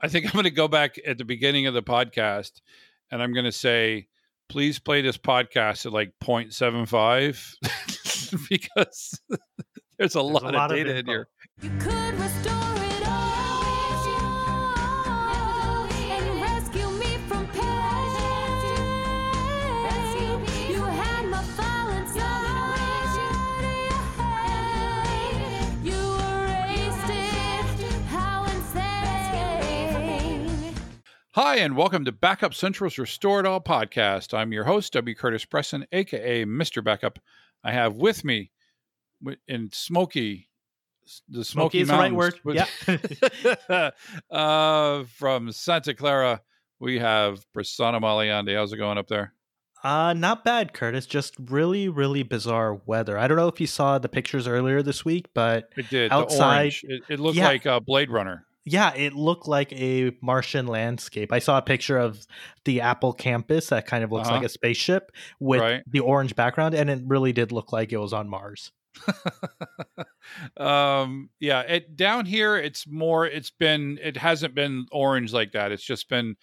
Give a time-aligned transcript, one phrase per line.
[0.00, 2.60] I think I'm going to go back at the beginning of the podcast
[3.10, 4.06] and I'm going to say,
[4.48, 9.20] please play this podcast at like 0.75 because
[9.98, 11.10] there's a There's lot, a lot of of data in info.
[11.10, 11.28] here.
[31.40, 34.36] Hi, and welcome to Backup Central's Restore It All podcast.
[34.36, 35.14] I'm your host, W.
[35.14, 36.82] Curtis Preston, aka Mr.
[36.82, 37.20] Backup.
[37.62, 38.50] I have with me
[39.46, 40.48] in Smoky,
[41.28, 42.40] the Smoky Smoky is the right word.
[42.44, 43.20] Mountains,
[43.70, 43.90] Yeah.
[44.36, 46.40] uh, from Santa Clara,
[46.80, 48.56] we have Prasanna Malaiyandi.
[48.56, 49.32] How's it going up there?
[49.84, 51.06] Uh, not bad, Curtis.
[51.06, 53.16] Just really, really bizarre weather.
[53.16, 56.10] I don't know if you saw the pictures earlier this week, but It did.
[56.10, 56.84] Outside- the orange.
[56.88, 57.46] It, it looked Yeah.
[57.46, 58.44] like uh, Blade Runner.
[58.70, 61.32] Yeah, it looked like a Martian landscape.
[61.32, 62.26] I saw a picture of
[62.64, 64.36] the Apple campus that kind of looks Uh-huh.
[64.38, 65.10] like a spaceship
[65.40, 65.82] with Right.
[65.86, 68.72] the orange background, and it really did look like it was on Mars.
[70.56, 75.72] um yeah it down here it's more it's been it hasn't been orange like that
[75.72, 76.36] it's just been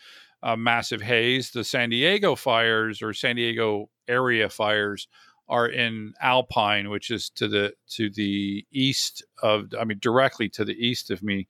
[0.43, 5.07] a massive haze the san diego fires or san diego area fires
[5.49, 10.63] are in alpine which is to the to the east of i mean directly to
[10.65, 11.47] the east of me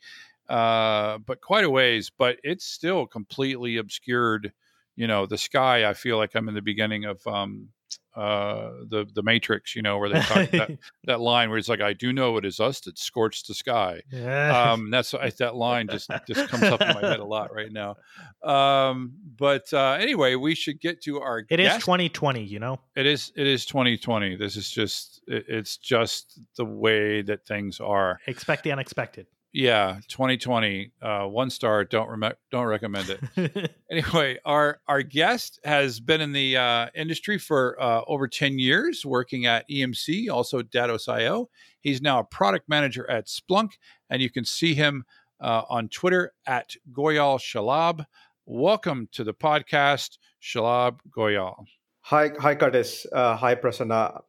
[0.50, 4.52] uh but quite a ways but it's still completely obscured
[4.96, 7.70] you know the sky i feel like i'm in the beginning of um
[8.16, 10.72] uh the the matrix you know where they talk that,
[11.04, 14.02] that line where it's like i do know it is us that scorched the sky
[14.10, 14.72] Yeah.
[14.72, 17.72] um that's I, that line just just comes up in my head a lot right
[17.72, 17.96] now
[18.42, 21.82] um but uh anyway we should get to our it is guest.
[21.82, 22.80] 2020, you know?
[22.96, 27.80] it is it is 2020 this is just it, it's just the way that things
[27.82, 29.28] are Expect the unexpected.
[29.56, 36.00] Yeah 2020 uh one star don't rem- don't recommend it anyway, our our guest has
[36.00, 41.50] been in the uh, industry for uh, over ten years, working at EMC, also Datos.io.
[41.82, 43.74] He's now a product manager at Splunk,
[44.10, 45.06] and you can see him
[45.40, 48.06] uh, on Twitter at Goyal Shalabh.
[48.46, 51.66] Welcome to the podcast, Shalabh Goyal.
[52.02, 53.06] Hi, hi, Curtis.
[53.12, 54.22] Uh, hi, Prasanna.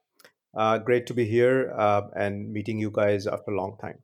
[0.54, 3.98] Uh, great to be here uh, and meeting you guys after a long time.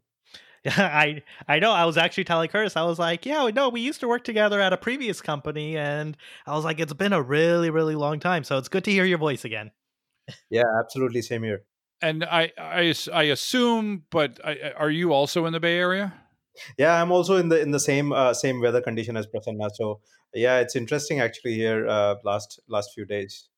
[0.67, 1.73] I I know.
[1.73, 2.77] I was actually telling Curtis.
[2.77, 6.17] I was like, yeah, no, we used to work together at a previous company, and
[6.47, 8.45] I was like, it's been a really, really long time.
[8.45, 9.73] So it's good to hear your voice again.
[10.51, 11.23] Yeah, absolutely.
[11.23, 11.65] Same here.
[12.01, 16.15] And I I, I assume, but I, are you also in the Bay Area?
[16.79, 19.71] Yeah, I'm also in the in the same uh, same weather condition as Prasanna.
[19.75, 20.01] So
[20.35, 23.49] yeah, it's interesting actually here uh, last last few days.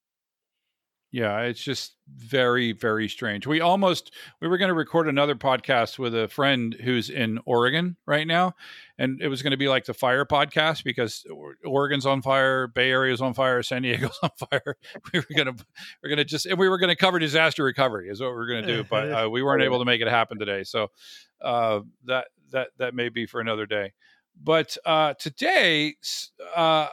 [1.15, 3.47] Yeah, it's just very, very strange.
[3.47, 7.97] We almost we were going to record another podcast with a friend who's in Oregon
[8.05, 8.57] right now,
[8.99, 11.25] and it was going to be like the fire podcast because
[11.65, 14.77] Oregon's on fire, Bay Area's on fire, San Diego's on fire.
[15.13, 15.55] We were gonna
[16.03, 18.67] we're gonna just and we were gonna cover disaster recovery is what we are gonna
[18.67, 20.65] do, but uh, we weren't able to make it happen today.
[20.65, 20.89] So
[21.41, 23.93] uh, that that that may be for another day.
[24.43, 25.95] But uh, today,
[26.57, 26.89] uh,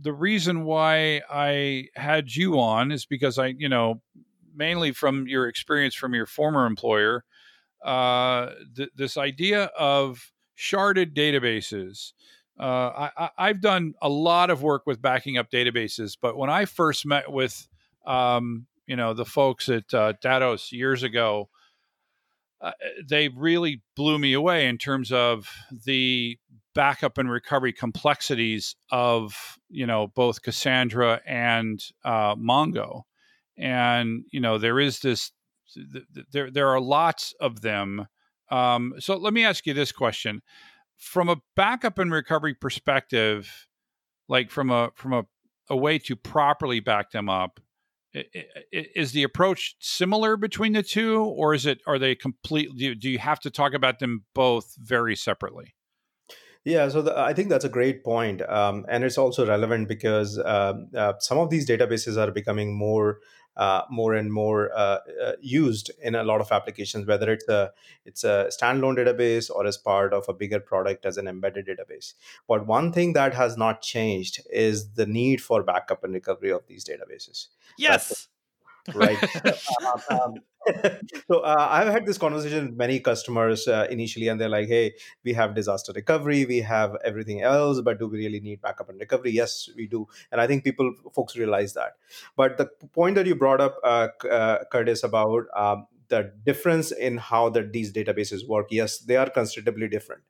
[0.00, 4.00] the reason why I had you on is because I, you know,
[4.54, 7.24] mainly from your experience from your former employer,
[7.84, 12.12] uh, th- this idea of sharded databases.
[12.58, 16.64] Uh, I, I've done a lot of work with backing up databases, but when I
[16.64, 17.66] first met with,
[18.06, 21.48] um, you know, the folks at uh, Datos years ago,
[22.62, 22.72] uh,
[23.06, 25.48] they really blew me away in terms of
[25.84, 26.38] the
[26.74, 33.02] backup and recovery complexities of you know both Cassandra and uh, Mongo,
[33.58, 35.32] and you know there is this
[35.74, 38.06] th- th- there there are lots of them.
[38.50, 40.40] Um, so let me ask you this question:
[40.96, 43.66] from a backup and recovery perspective,
[44.28, 45.24] like from a from a,
[45.68, 47.58] a way to properly back them up,
[48.14, 52.94] is the approach similar between the two, or is it are they completely?
[52.94, 55.74] Do you, have to talk about them both very separately?
[56.64, 58.42] Yeah, so the, I think that's a great point.
[58.48, 63.18] Um, and it's also relevant because um, uh, some of these databases are becoming more,
[63.56, 67.72] uh, more and more uh, uh, used in a lot of applications, whether it's a
[68.04, 72.14] it's a standalone database or as part of a bigger product as an embedded database.
[72.48, 76.66] But one thing that has not changed is the need for backup and recovery of
[76.66, 77.48] these databases.
[77.76, 78.28] Yes.
[78.94, 79.22] Right?
[79.86, 80.34] um, um,
[81.28, 84.94] so uh, I've had this conversation with many customers uh, initially, and they're like, "Hey,
[85.24, 89.00] we have disaster recovery, we have everything else, but do we really need backup and
[89.00, 91.94] recovery?" Yes, we do, and I think people, folks, realize that.
[92.36, 97.16] But the point that you brought up, uh, uh, Curtis, about um, the difference in
[97.18, 100.22] how that these databases work, yes, they are considerably different.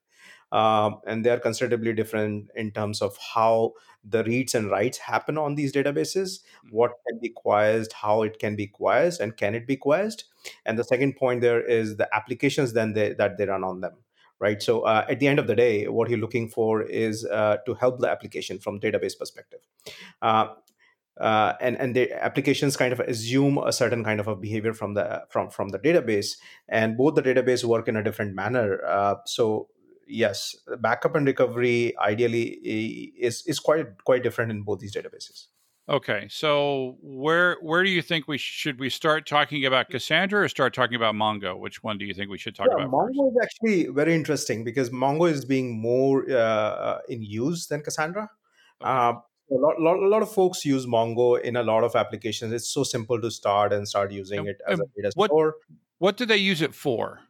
[0.53, 3.73] um, and they are considerably different in terms of how
[4.05, 6.41] the reads and writes happen on these databases,
[6.71, 10.25] what can be querized, how it can be querized, and can it be querized.
[10.67, 13.95] And the second point there is the applications then they, that they run on them.
[14.39, 14.61] Right.
[14.61, 17.75] So uh, at the end of the day, what you're looking for is uh, to
[17.75, 19.61] help the application from database perspective.
[20.21, 20.49] Uh,
[21.21, 24.95] uh, and and the applications kind of assume a certain kind of a behavior from
[24.95, 26.37] the from from the database
[26.69, 29.69] and both the database work in a different manner uh, so
[30.07, 32.45] yes backup and recovery ideally
[33.29, 35.47] is is quite quite different in both these databases
[35.89, 40.49] Okay, so where where do you think we should we start talking about Cassandra or
[40.49, 41.59] start talking about Mongo?
[41.59, 43.19] Which one do you think we should talk yeah, about first?
[43.19, 48.31] mongo is actually very interesting because mongo is being more uh, in use than cassandra
[48.81, 48.91] Okay.
[48.91, 49.13] Uh,
[49.51, 52.53] a lot, lot, a lot of folks use Mongo in a lot of applications.
[52.53, 55.57] It's so simple to start and start using And- it as a data what- store.
[55.99, 57.21] What do they use it for?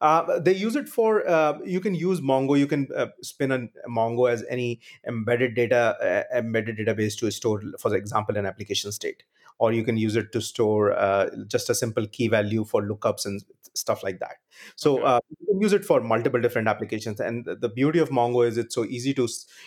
[0.00, 2.58] Uh, they use it for uh, you can use Mongo.
[2.58, 5.96] You can uh, spin a Mongo as any embedded data
[6.32, 9.22] uh, embedded database to store, for example, an application state,
[9.58, 13.24] or you can use it to store uh, just a simple key value for lookups
[13.24, 13.42] and
[13.74, 14.36] stuff like that.
[14.76, 15.04] So Okay.
[15.04, 17.20] uh, you can use it for multiple different applications.
[17.20, 19.22] And the- the beauty of Mongo is it's so easy to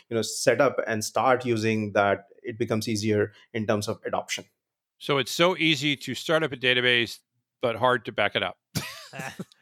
[0.10, 2.26] you know set up and start using that.
[2.44, 4.46] It becomes easier in terms of adoption.
[5.00, 7.20] So it's so easy to start up a database,
[7.62, 8.58] but hard to back it up.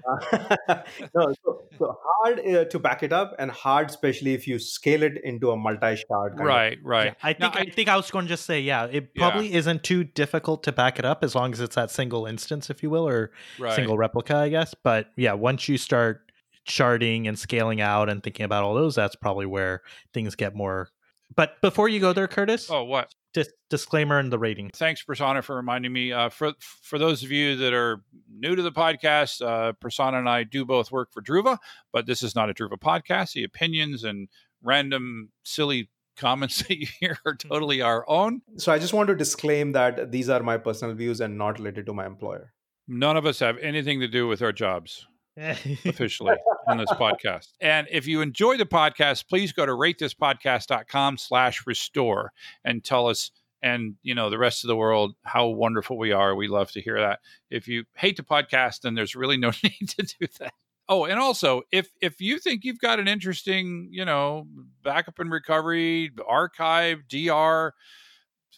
[1.15, 5.03] No, so, so hard uh, to back it up, and hard, especially if you scale
[5.03, 6.31] it into a multi-shard.
[6.37, 7.05] kind of- right, right.
[7.07, 9.29] Yeah, I Now, think I, think I was going to just say, yeah, it Yeah.
[9.29, 12.69] probably isn't too difficult to back it up as long as it's that single instance,
[12.69, 13.73] if you will, or right.
[13.75, 14.73] single replica, I guess.
[14.73, 16.21] But yeah, once you start
[16.67, 19.81] sharding and scaling out and thinking about all those, that's probably where
[20.13, 20.89] things get more.
[21.35, 23.13] But before you go there, Curtis, Oh, what?
[23.35, 24.71] Dis- disclaimer and the rating.
[24.73, 26.11] Thanks, Prasanna, for reminding me.
[26.11, 28.01] Uh, for for those of you that are
[28.33, 31.59] new to the podcast, uh, Prasanna and I do both work for Druva,
[31.93, 33.33] but this is not a Druva podcast.
[33.33, 34.29] The opinions and
[34.63, 38.41] random silly comments that you hear are totally our own.
[38.57, 41.85] So I just want to disclaim that these are my personal views and not related
[41.85, 42.53] to my employer.
[42.87, 45.07] None of us have anything to do with our jobs.
[45.37, 46.35] Officially
[46.67, 47.49] on this podcast.
[47.61, 52.31] And if you enjoy the podcast, please go to ratethispodcast.com slash restore
[52.63, 56.35] and tell us and you know the rest of the world how wonderful we are.
[56.35, 57.19] We love to hear that.
[57.49, 60.53] If you hate the podcast, then there's really no need to do that.
[60.87, 64.47] Oh, and also if if you think you've got an interesting, you know,
[64.83, 67.73] backup and recovery, archive, DR,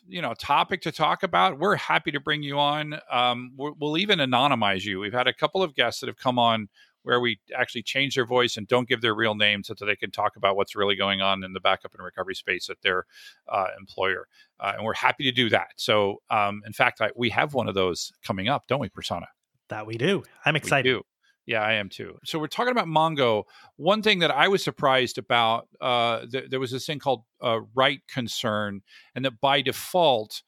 [0.07, 4.19] you know topic to talk about we're happy to bring you on um, we'll even
[4.19, 6.67] anonymize you we've had a couple of guests that have come on
[7.03, 9.95] where we actually change their voice and don't give their real name so that they
[9.95, 13.05] can talk about what's really going on in the backup and recovery space at their
[13.47, 14.27] uh, employer
[14.59, 17.67] uh, and we're happy to do that so um, in fact I, we have one
[17.67, 19.27] of those coming up don't we Prasanna
[19.69, 20.23] that we do.
[20.45, 20.89] I'm we excited.
[20.89, 21.03] do.
[21.47, 22.19] Yeah, I am too.
[22.25, 23.45] So we're talking about Mongo.
[23.77, 27.61] One thing that I was surprised about, uh, th- there was this thing called uh,
[27.73, 28.81] write concern,
[29.15, 30.43] and that by default,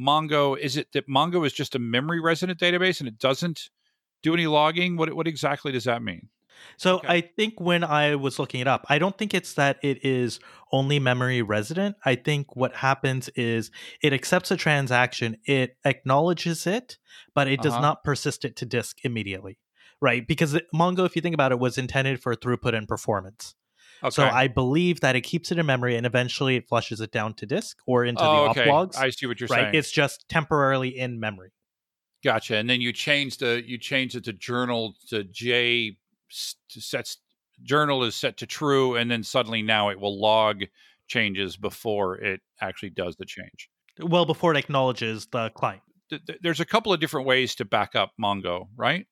[0.00, 3.70] Mongo is it that Mongo is just a memory resident database and it doesn't
[4.22, 4.96] do any logging.
[4.96, 6.30] What what exactly does that mean?
[6.76, 7.08] So Okay.
[7.08, 10.40] I think when I was looking it up, I don't think it's that it is
[10.72, 11.96] only memory resident.
[12.04, 13.70] I think what happens is
[14.02, 16.98] it accepts a transaction, it acknowledges it,
[17.34, 17.78] but it does Uh-huh.
[17.78, 19.58] not persist it to disk immediately.
[20.00, 20.26] Right?
[20.26, 23.54] Because Mongo, if you think about it, was intended for throughput and performance.
[24.02, 24.10] Okay.
[24.10, 27.32] So I believe that it keeps it in memory and eventually it flushes it down
[27.34, 28.60] to disk or into oh, the okay.
[28.62, 28.96] op logs.
[28.98, 29.62] I see what you're right?
[29.62, 29.74] saying.
[29.74, 31.52] It's just temporarily in memory.
[32.22, 32.56] Gotcha.
[32.56, 35.96] And then you change the you change it to journal to J
[36.70, 37.18] to sets
[37.62, 40.64] journal is set to true, and then suddenly now it will log
[41.06, 43.68] changes before it actually does the change.
[44.00, 45.82] Well, before it acknowledges the client.
[46.10, 49.06] Th- th- There's a couple of different ways to back up Mongo, right?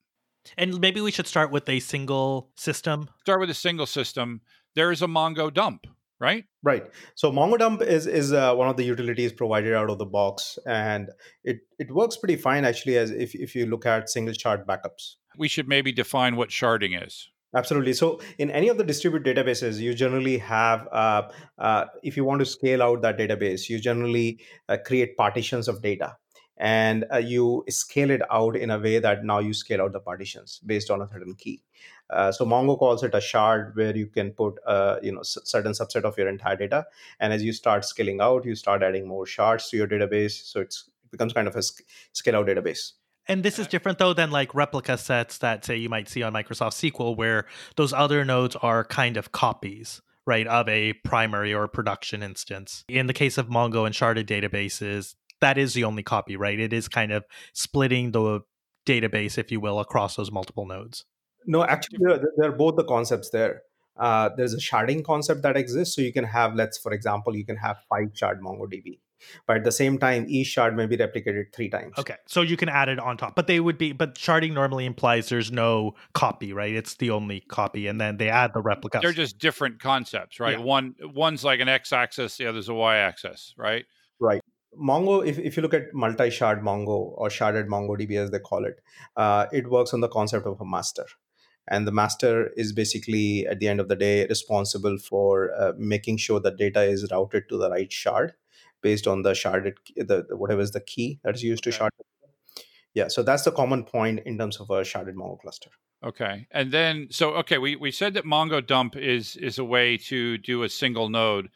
[0.57, 3.09] And maybe we should start with a single system.
[3.21, 4.41] Start with a single system.
[4.75, 5.87] There is a Mongo dump,
[6.21, 6.45] right?
[6.63, 6.85] Right.
[7.15, 11.11] So MongoDump is is uh, one of the utilities provided out of the box, and
[11.45, 12.97] it it works pretty fine actually.
[12.97, 15.17] As if if you look at single shard backups.
[15.37, 17.29] We should maybe define what sharding is.
[17.55, 17.93] Absolutely.
[17.93, 21.23] So, in any of the distributed databases, you generally have, uh,
[21.59, 25.83] uh, if you want to scale out that database, you generally uh, create partitions of
[25.83, 26.17] data
[26.63, 29.99] and uh, you scale it out in a way that now you scale out the
[29.99, 31.61] partitions based on a certain key.
[32.09, 35.39] Uh, so Mongo calls it a shard where you can put uh, you know s-
[35.45, 36.87] certain subset of your entire data,
[37.19, 40.45] and as you start scaling out, you start adding more shards to your database.
[40.45, 42.93] So it's, it becomes kind of a sc- scale out database.
[43.27, 46.33] And this is different though than like replica sets that say you might see on
[46.33, 51.67] Microsoft SQL, where those other nodes are kind of copies, right, of a primary or
[51.67, 52.85] production instance.
[52.89, 56.59] In the case of Mongo and sharded databases, that is the only copy, right?
[56.59, 58.41] It is kind of splitting the
[58.87, 61.05] database, if you will, across those multiple nodes.
[61.47, 63.61] No, actually, they're, they're both the concepts there.
[63.97, 65.95] uh, there's a sharding concept that exists.
[65.95, 69.01] So you can have, let's for example, you can have five shard MongoDB,
[69.47, 71.95] but at the same time, each shard may be replicated three times.
[71.99, 73.93] Okay, so you can add it on top, but they would be.
[73.93, 76.75] But sharding normally implies there's no copy, right?
[76.75, 79.01] It's the only copy, and then they add the replica.
[79.03, 80.59] They're just different concepts, right?
[80.59, 80.65] Yeah.
[80.65, 83.85] One one's like an x-axis, the other's a y-axis, right?
[84.21, 84.41] right?
[84.81, 88.81] Mongo, if, if you look at multi-shard Mongo or sharded MongoDB as they call it,
[89.17, 91.07] uh, it works on the concept of a master.
[91.69, 96.17] And the master is basically, at the end of the day, responsible for uh, making
[96.17, 98.33] sure that data is routed to the right shard
[98.81, 101.93] based on the sharded, the, the whatever is the key that is used to shard.
[102.95, 105.71] Yeah, so that's the common point in terms of a sharded Mongo cluster.
[106.05, 106.49] Okay.
[106.51, 110.37] And then so okay, we, we said that Mongo dump is is a way to
[110.39, 111.49] do a single node.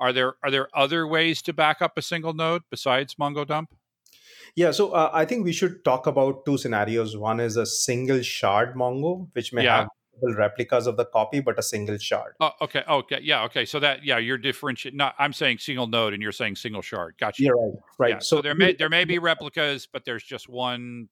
[0.00, 3.74] Are there are there other ways to back up a single node besides Mongo dump?
[4.56, 7.16] Yeah, so uh, I think we should talk about two scenarios.
[7.16, 9.76] One is a single shard Mongo, which may Yeah.
[9.80, 9.88] have
[10.36, 12.34] replicas of the copy, but a single shard.
[12.40, 12.82] Oh, okay.
[12.88, 13.20] Okay.
[13.22, 13.44] Yeah.
[13.44, 13.64] Okay.
[13.64, 14.96] So that yeah, you're differentiating.
[14.96, 17.14] Not I'm saying single node, and you're saying single shard.
[17.18, 17.42] Gotcha.
[17.42, 17.72] Yeah, right.
[17.98, 18.10] Right.
[18.14, 21.08] Yeah, so, there may there may be replicas, but there's just one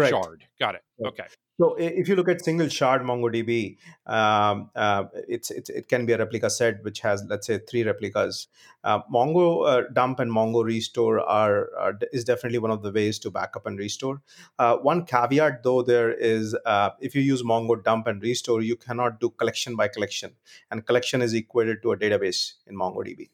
[0.00, 0.24] Correct.
[0.24, 0.44] shard.
[0.58, 0.82] Got it.
[1.04, 1.24] Okay.
[1.60, 3.76] So if you look at single shard MongoDB,
[4.06, 7.82] um, uh, it's, it's it can be a replica set which has let's say three
[7.82, 8.48] replicas.
[8.82, 13.18] Uh, Mongo uh, dump and Mongo restore are, are is definitely one of the ways
[13.18, 14.22] to backup and restore.
[14.58, 18.76] Uh, one caveat though there is uh, if you use Mongo dump and restore, you
[18.76, 20.32] cannot do collection by collection,
[20.70, 23.28] and collection is equated to a database in MongoDB.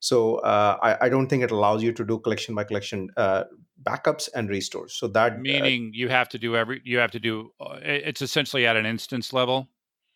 [0.00, 3.44] So uh, I, I don't think it allows you to do collection by collection uh,
[3.82, 4.94] backups and restores.
[4.94, 7.52] So that uh, Meaning you have to do every you have to do.
[7.60, 9.68] Uh, it's essentially at an instance level.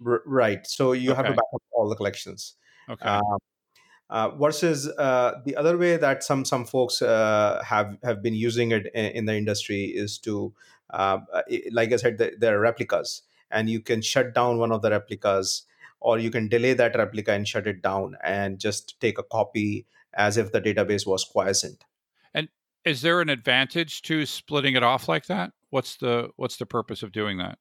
[0.04, 0.66] R- right.
[0.66, 1.36] So you have to Okay.
[1.36, 2.54] back up all the collections.
[2.88, 3.08] Okay.
[3.08, 3.38] Um,
[4.10, 8.72] uh, versus uh, the other way that some some folks uh, have have been using
[8.72, 10.52] it in, in the industry is to,
[10.90, 14.70] uh, uh, like I said, th- there are replicas, and you can shut down one
[14.70, 15.62] of the replicas,
[16.00, 19.86] or you can delay that replica and shut it down, and just take a copy
[20.12, 21.84] as if the database was quiescent.
[22.84, 25.52] Is there an advantage to splitting it off like that?
[25.70, 27.58] What's the what's the purpose of doing that?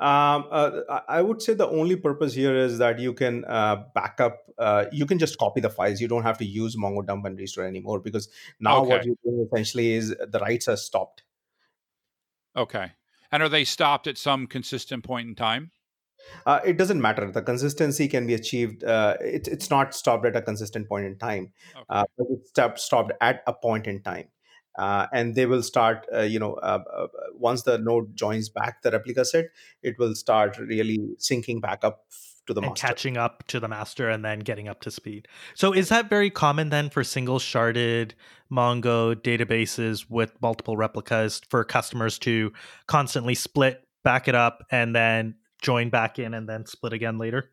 [0.00, 4.20] Um, uh, I- would say the only purpose here is that you can uh, back
[4.20, 4.38] up.
[4.58, 6.00] Uh, you can just copy the files.
[6.00, 8.28] You don't have to use Mongo dump and restore anymore because
[8.60, 11.22] now what you're doing essentially is the writes are stopped.
[12.56, 12.92] Okay.
[13.30, 15.70] And are they stopped at some consistent point in time?
[16.46, 17.30] Uh, it doesn't matter.
[17.30, 18.82] The consistency can be achieved.
[18.84, 21.84] Uh, it, it's not stopped at a consistent point in time, Okay.
[21.88, 24.28] uh, but it's stopped, stopped at a point in time.
[24.76, 27.06] Uh, and they will start, uh, you know, uh, uh,
[27.38, 29.46] once the node joins back the replica set,
[29.82, 32.04] it will start really syncing back up
[32.46, 32.86] to the and master.
[32.86, 35.28] catching up to the master and then getting up to speed.
[35.54, 38.12] So is that very common then for single sharded
[38.52, 42.52] Mongo databases with multiple replicas for customers to
[42.86, 47.50] constantly split, back it up, and then join back in and then split again later?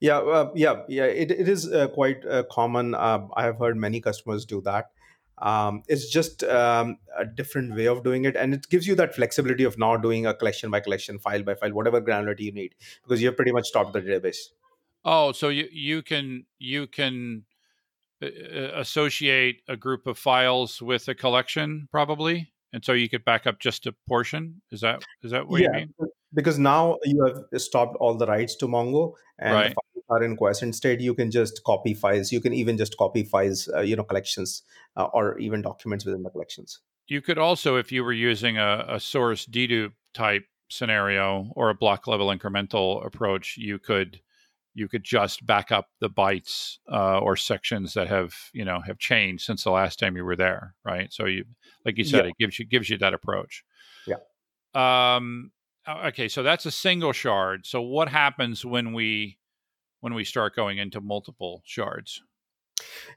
[0.00, 1.04] Yeah, uh, yeah, yeah.
[1.04, 2.94] It, it is uh, quite uh, common.
[2.94, 4.90] Uh, I have heard many customers do that.
[5.38, 9.14] Um, it's just um, a different way of doing it, and it gives you that
[9.14, 12.74] flexibility of not doing a collection by collection, file by file, whatever granularity you need,
[13.02, 14.50] because you have pretty much stopped the database.
[15.04, 17.44] Oh, so you you can you can
[18.22, 23.24] uh, uh, associate a group of files with a collection probably, and so you could
[23.24, 24.62] back up just a portion.
[24.70, 25.94] Is that is that what you mean?
[26.34, 29.74] because now you have stopped all the writes to Mongo, and Right.
[30.12, 31.00] Are in quiescent state.
[31.00, 32.32] You can just copy files.
[32.32, 34.62] You can even just copy files, uh, you know, collections
[34.96, 36.80] uh, or even documents within the collections.
[37.08, 41.74] You could also, if you were using a, a source dedupe type scenario or a
[41.74, 44.20] block level incremental approach, you could
[44.74, 48.98] you could just back up the bytes uh, or sections that have you know have
[48.98, 51.12] changed since the last time you were there, right?
[51.12, 51.44] So you,
[51.84, 52.30] like you said, Yeah.
[52.30, 53.64] it gives you gives you that approach.
[54.06, 54.22] Yeah.
[54.74, 55.52] Um.
[55.86, 57.66] Okay, so that's a single shard.
[57.66, 59.36] So what happens when we
[60.02, 62.22] when we start going into multiple shards?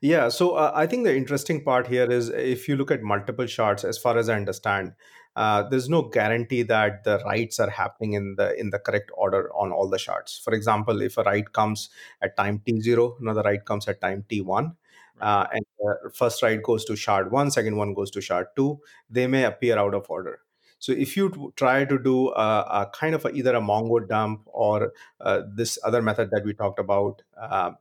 [0.01, 3.47] Yeah, so uh, I think the interesting part here is if you look at multiple
[3.47, 4.93] shards, as far as I understand,
[5.35, 9.49] uh, there's no guarantee that the writes are happening in the in the correct order
[9.53, 10.39] on all the shards.
[10.43, 11.89] For example, if a write comes
[12.21, 14.75] at time t zero, another write comes at time t one,
[15.19, 15.65] uh, and
[16.13, 19.77] first write goes to shard one, second one goes to shard two, they may appear
[19.77, 20.39] out of order.
[20.79, 24.43] So if you try to do a, a kind of a, either a Mongo dump
[24.45, 27.23] or uh, this other method that we talked about.
[27.39, 27.71] Uh,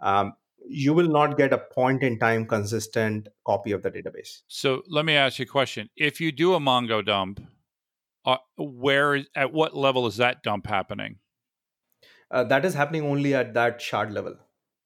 [0.00, 0.34] um,
[0.66, 4.42] you will not get a point in time consistent copy of the database.
[4.48, 5.90] So let me ask you a question.
[5.96, 7.40] If you do a Mongo dump,
[8.24, 11.18] uh, where is- at what level is that dump happening?
[12.30, 14.36] Uh, that is happening only at that shard level.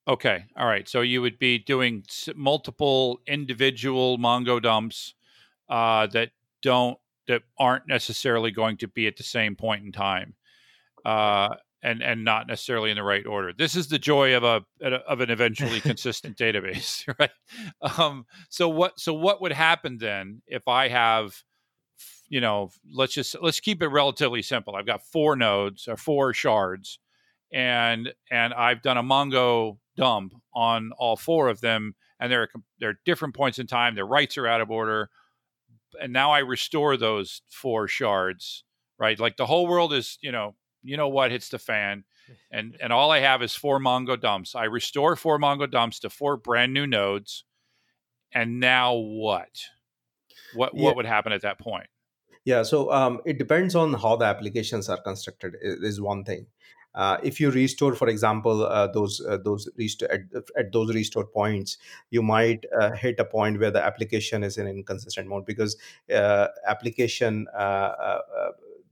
[0.07, 0.88] Okay, all right.
[0.88, 5.15] So you would be doing s- multiple individual Mongo dumps
[5.69, 10.35] uh, that don't that aren't necessarily going to be at the same point in time.
[11.04, 13.52] Uh, and and not necessarily in the right order.
[13.56, 17.30] This is the joy of a of an eventually consistent database, right?
[17.99, 21.42] Um, so what so what would happen then if I have,
[22.28, 24.75] you know, let's just let's keep it relatively simple.
[24.75, 26.99] I've got four nodes or four shards,
[27.52, 32.49] and and I've done a Mongo dump on all four of them, and they're
[32.80, 33.94] they're different points in time.
[33.94, 35.11] Their writes are out of order,
[36.00, 38.64] and now I restore those four shards,
[38.99, 39.18] right?
[39.18, 42.04] Like the whole world is, you know, you know what hits the fan
[42.52, 46.09] and and all i have is four mongo dumps i restore four mongo dumps to
[46.09, 47.45] four brand new nodes
[48.33, 49.49] and now what
[50.54, 50.85] what Yeah.
[50.85, 51.88] what would happen at that point
[52.45, 55.57] Yeah, so um, it depends on how the applications are constructed.
[55.61, 56.47] Is one thing.
[56.95, 60.21] Uh, if you restore, for example, uh, those uh, those restore at,
[60.57, 61.78] at those restore points,
[62.11, 65.76] you might uh, hit a point where the application is in inconsistent mode because
[66.12, 68.18] uh, application uh,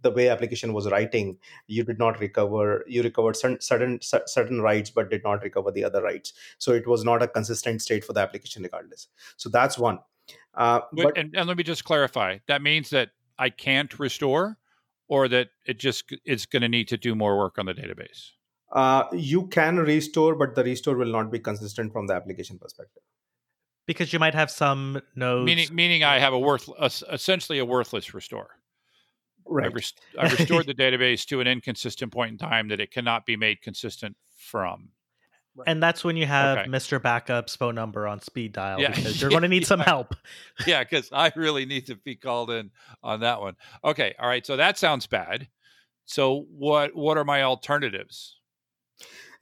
[0.02, 1.36] the way application was writing,
[1.66, 2.84] you did not recover.
[2.86, 6.32] You recovered certain certain certain writes, but did not recover the other writes.
[6.58, 9.08] So it was not a consistent state for the application, regardless.
[9.36, 9.98] So that's one.
[10.54, 14.56] Uh, But- but and, and let me just clarify that means that i can't restore
[15.08, 18.30] or that it just it's going to need to do more work on the database
[18.72, 23.02] uh, you can restore, but the restore will not be consistent from the application perspective.
[23.86, 25.46] because you might have some nodes.
[25.46, 28.48] meaning meaning i have a worth es- essentially a worthless restore
[29.48, 29.66] Right.
[29.66, 33.24] I've, rest- I've restored the database to an inconsistent point in time that it cannot
[33.26, 34.88] be made consistent from
[35.66, 36.68] and that's when you have Okay.
[36.68, 37.00] Mr.
[37.00, 38.94] Backup's phone number on speed dial Yeah.
[38.94, 40.14] because you're going to need some help.
[40.66, 42.70] yeah, because I really need to be called in
[43.02, 43.56] on that one.
[43.84, 44.44] Okay, all right.
[44.44, 45.48] So that sounds bad.
[46.04, 48.36] So what what are my alternatives?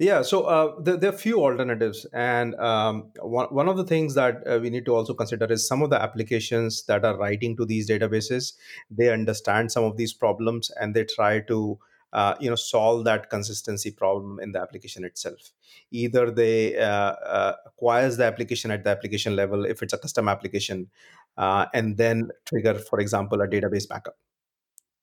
[0.01, 4.15] Yeah, so uh, there, there are few alternatives, and um, one, one of the things
[4.15, 7.57] that uh, we need to also consider is some of the applications that are writing
[7.59, 8.55] to these databases.
[8.91, 11.79] They understand some of these problems, and they try to
[12.15, 15.53] uh, you know solve that consistency problem in the application itself.
[15.91, 20.29] Either they uh, uh, quiesce the application at the application level if it's a custom
[20.29, 20.89] application,
[21.37, 24.17] uh, and then trigger, for example, a database backup.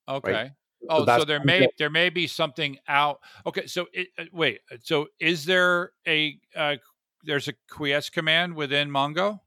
[0.07, 0.51] Okay.
[0.89, 3.19] Oh, so that's there may there may be something out.
[3.45, 4.61] Okay, so it, uh, wait.
[4.81, 6.77] So is there a uh,
[7.23, 9.41] there's a quiesce command within Mongo?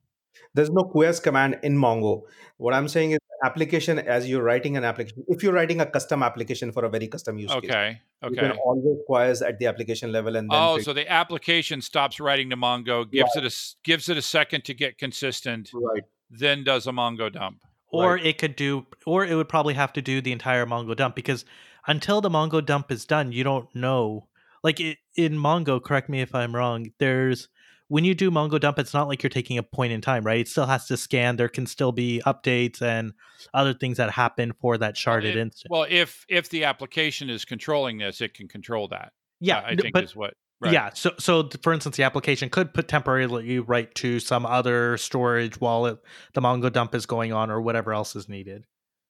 [0.55, 2.23] There's no quiesce command in Mongo.
[2.59, 5.25] What I'm saying is application as you're writing an application.
[5.29, 8.01] If you're writing a custom application for a very custom use case, Okay.
[8.23, 8.59] you can Okay.
[8.65, 12.49] always quiesce at the application level and then Oh, trigger- so the application stops writing
[12.51, 16.03] to Mongo, gives it a s- gives it a second to get consistent, right.
[16.31, 17.59] then does a Mongo dump.
[17.89, 18.27] Or Right.
[18.27, 21.45] it could do, or it would probably have to do the entire Mongo dump because
[21.87, 24.29] until the Mongo dump is done, you don't know.
[24.63, 26.93] Like it, in Mongo, correct me if I'm wrong.
[26.99, 27.49] There's
[27.89, 30.41] when you do Mongo dump, it's not like you're taking a point in time, right?
[30.41, 31.37] It still has to scan.
[31.37, 33.13] There can still be updates and
[33.53, 35.69] other things that happen for that sharded it- instance.
[35.71, 39.13] Well, if if the application is controlling this, it can control that.
[39.41, 40.35] yeah, I think but is what.
[40.61, 40.73] Right.
[40.73, 40.91] Yeah.
[40.95, 45.87] So, so for instance, the application could put temporarily write to some other storage while
[45.87, 45.99] it,
[46.33, 48.65] the Mongo dump is going on or whatever else is needed.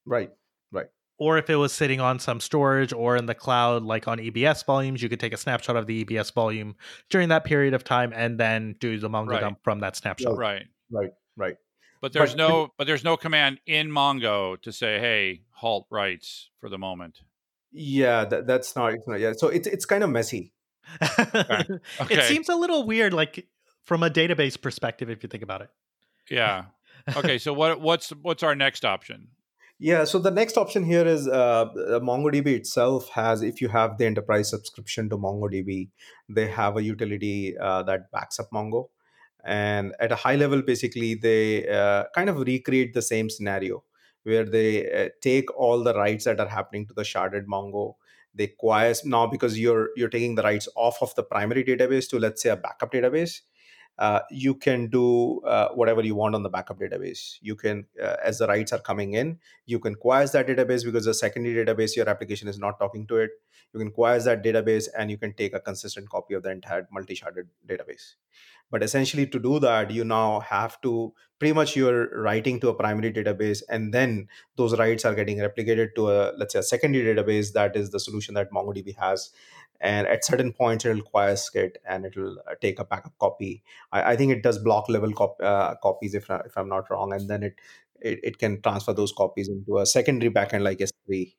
[0.07, 0.31] Right.
[1.17, 4.65] Or if it was sitting on some storage or in the cloud, like on EBS
[4.67, 6.75] volumes, you could take a snapshot of the EBS volume
[7.09, 9.41] during that period of time and then do the Mongo Right.
[9.41, 10.37] dump from that snapshot.
[10.37, 10.67] Right.
[10.91, 11.11] Right.
[11.37, 11.57] Right.
[12.01, 16.51] But there's But- no but there's no command in Mongo to say, "Hey, halt writes
[16.61, 17.21] for the moment."
[17.73, 19.21] Yeah, that, that's not, it's not.
[19.21, 19.33] Yeah.
[19.33, 20.53] So it's it's kind of messy.
[21.01, 21.79] Okay.
[22.17, 23.47] It seems a little weird, like
[23.85, 25.71] from a database perspective, if you think about it.
[26.31, 26.65] Yeah.
[27.17, 27.39] Okay.
[27.39, 29.29] So what what's what's our next option?
[29.85, 33.99] Yeah, so the next option here is uh, uh, MongoDB itself has, if you have
[33.99, 35.91] the enterprise subscription to MongoDB,
[36.27, 38.87] they have a utility uh, that backs up Mongo.
[39.45, 43.85] And at a high level, basically, they uh, kind of recreate the same scenario
[44.23, 47.97] where they uh, take all the writes that are happening to the sharded Mongo.
[48.35, 52.19] They quiesce now because you're you're taking the writes off of the primary database to
[52.19, 53.43] let's say a backup database.
[53.99, 57.37] Uh, you can do uh, whatever you want on the backup database.
[57.41, 61.05] You can, uh, as the writes are coming in, you can quiesce that database because
[61.05, 63.31] the secondary database your application is not talking to it.
[63.73, 66.89] You can quiesce that database and you can take a consistent copy of the entire
[66.93, 68.15] multi-sharded database.
[68.71, 72.75] But essentially to do that you now have to pretty much you're writing to a
[72.75, 77.15] primary database and then those writes are getting replicated to a let's say a secondary
[77.15, 77.53] database.
[77.53, 79.31] That is the solution that mongodb has
[79.81, 84.13] and at certain points it'll quiesce it and it'll uh, take a backup copy i,
[84.13, 87.13] I think it does block level cop, uh, copies if, I- if i'm not wrong
[87.13, 87.55] and then it
[88.05, 91.35] it, it can transfer those copies into a secondary backend like S3.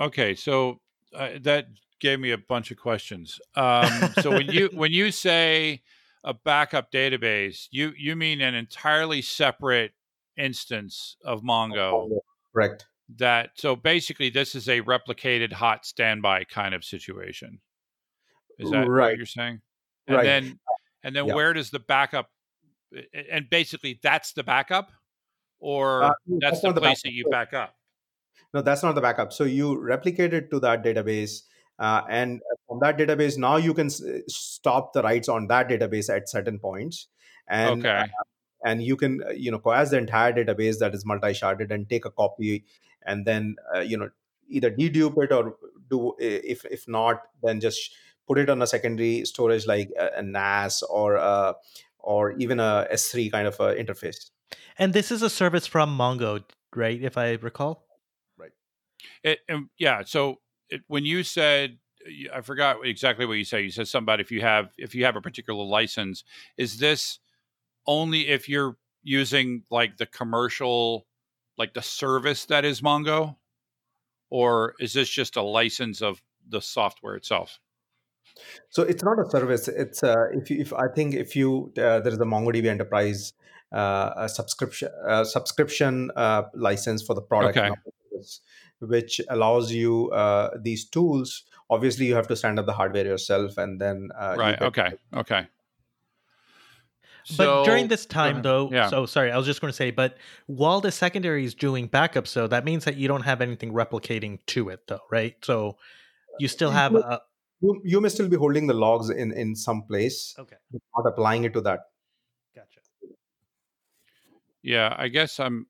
[0.00, 0.80] Okay, so
[1.14, 1.66] uh, that
[2.00, 3.40] gave me a bunch of questions.
[3.54, 5.82] Um, so when you when you say
[6.24, 9.92] a backup database, you you mean an entirely separate
[10.36, 12.20] instance of Mongo
[12.54, 12.86] Correct.
[13.18, 17.60] That so basically this is a replicated hot standby kind of situation.
[18.58, 19.16] Is that what Right.
[19.16, 19.60] you're saying?
[20.06, 20.24] And Right.
[20.24, 20.60] then
[21.02, 21.34] and then Yeah.
[21.34, 22.30] where does the backup
[23.12, 24.92] and basically that's the backup
[25.58, 27.02] or Uh, that's, the not place backup.
[27.02, 27.76] that you back up.
[28.54, 29.32] No, that's not the backup.
[29.32, 31.42] So you replicate it to that database,
[31.78, 36.14] uh, and from that database, now you can s- stop the writes on that database
[36.14, 37.08] at certain points,
[37.48, 38.04] and okay.
[38.64, 42.04] and you can uh, you know quiesce the entire database that is multi-sharded and take
[42.04, 42.64] a copy,
[43.06, 44.10] and then uh, you know
[44.48, 45.56] either dedupe it or
[45.88, 47.94] do if if not, then just
[48.26, 51.54] put it on a secondary storage like a, a NAS or a,
[51.98, 54.30] or even a S3 kind of a interface.
[54.78, 57.02] And this is a service from Mongo, right?
[57.02, 57.84] If I recall.
[59.22, 60.02] It, um, yeah.
[60.04, 61.78] So it, when you said,
[62.34, 63.58] I forgot exactly what you said.
[63.58, 66.24] You said something about if you have if you have a particular license.
[66.56, 67.20] Is this
[67.86, 71.06] only if you're using like the commercial,
[71.58, 73.36] like the service that is Mongo,
[74.30, 77.60] or is this just a license of the software itself?
[78.70, 79.68] So it's not a service.
[79.68, 83.34] It's uh, if you, if I think if you uh, there is a MongoDB Enterprise
[83.72, 87.70] uh, a subscription uh, subscription uh, license for the product, Okay.
[88.80, 91.44] which allows you uh, these tools.
[91.70, 94.60] Obviously, you have to stand up the hardware yourself, and then uh, right.
[94.60, 94.92] Okay.
[95.14, 95.46] Okay.
[97.30, 97.36] Okay.
[97.36, 98.42] But during this time, ahead.
[98.44, 98.88] though, Yeah.
[98.88, 102.26] so sorry, I was just going to say, but while the secondary is doing backup,
[102.26, 105.36] so that means that you don't have anything replicating to it, though, right?
[105.42, 105.76] So
[106.38, 107.20] you still have a
[107.60, 111.06] You, you may still be holding the logs in in some place, okay, but not
[111.12, 111.80] applying it to that.
[112.56, 112.80] gotcha.
[114.62, 115.66] Yeah, I guess I'm.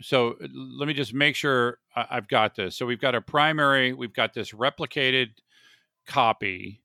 [0.00, 2.76] So let me just make sure I've got this.
[2.76, 5.28] So we've got a primary, we've got this replicated
[6.06, 6.82] copy.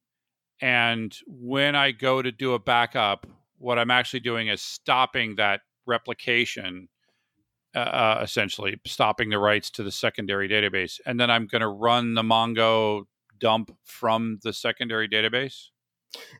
[0.61, 3.27] And when I go to do a backup,
[3.63, 6.89] what I'm actually doing is stopping that replication,
[7.73, 10.99] uh, uh, essentially stopping the writes to the secondary database.
[11.05, 13.05] And then I'm going to run the Mongo
[13.39, 15.69] dump from the secondary database.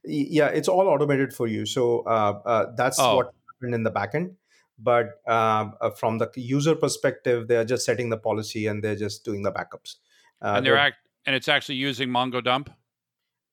[0.03, 1.65] Yeah, it's all automated for you.
[1.65, 3.15] So uh, uh, that's Oh.
[3.15, 4.35] what happened in the backend.
[4.77, 9.23] But um, uh, from the user perspective, they're just setting the policy and they're just
[9.23, 9.95] doing the backups.
[10.41, 12.69] Uh, and they're act, and it's actually using Mongo dump.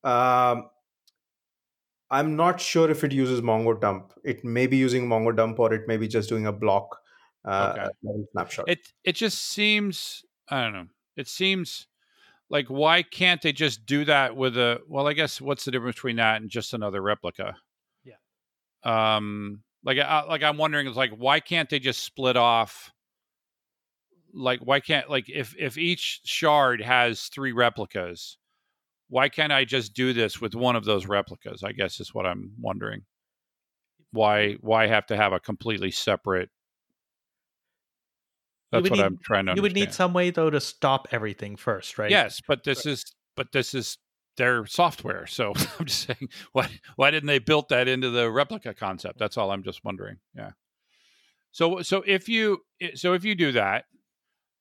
[0.03, 0.71] Um,
[2.11, 4.13] I'm not sure if it uses Mongo dump.
[4.25, 6.99] It may be using Mongo dump, or it may be just doing a block
[7.45, 7.89] uh, Okay.
[8.33, 8.69] snapshot.
[8.69, 10.87] it it just seems I don't know.
[11.17, 11.87] It seems
[12.49, 15.97] like why can't they just do that with a well, I guess what's the difference
[15.97, 17.57] between that and just another replica?
[18.05, 18.17] Yeah.
[18.83, 22.93] Um like I, like I'm wondering is like why can't they just split off
[24.33, 28.37] like why can't like if if each shard has three replicas
[29.11, 31.63] why can't I just do this with one of those replicas?
[31.63, 33.03] I guess is what I'm wondering.
[34.13, 36.49] Why why have to have a completely separate
[38.73, 41.57] That's what need- I'm trying to You would need some way though to stop everything
[41.57, 42.11] first, right?
[42.11, 43.05] Yes, but this is
[43.37, 43.99] but this is
[44.37, 45.27] their software.
[45.27, 49.19] So I'm just saying, why why didn't they build that into the replica concept?
[49.19, 50.19] That's all I'm just wondering.
[50.37, 50.53] Yeah.
[51.51, 52.63] So so if you
[52.95, 53.87] so if you do that,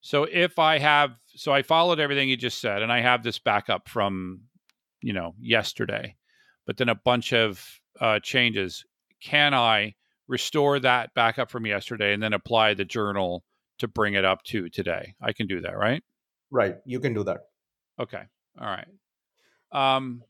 [0.00, 3.38] so if I have so I followed everything you just said, and I have this
[3.38, 4.42] backup from
[5.02, 6.16] you know yesterday,
[6.66, 7.64] but then a bunch of
[8.00, 8.84] uh, changes.
[9.22, 9.94] Can I
[10.28, 13.44] restore that backup from yesterday and then apply the journal
[13.78, 15.14] to bring it up to today?
[15.20, 16.02] I can do that, right?
[16.50, 17.40] right, you can do that.
[17.98, 18.22] Okay.
[18.60, 18.88] All right.
[19.72, 20.22] Um,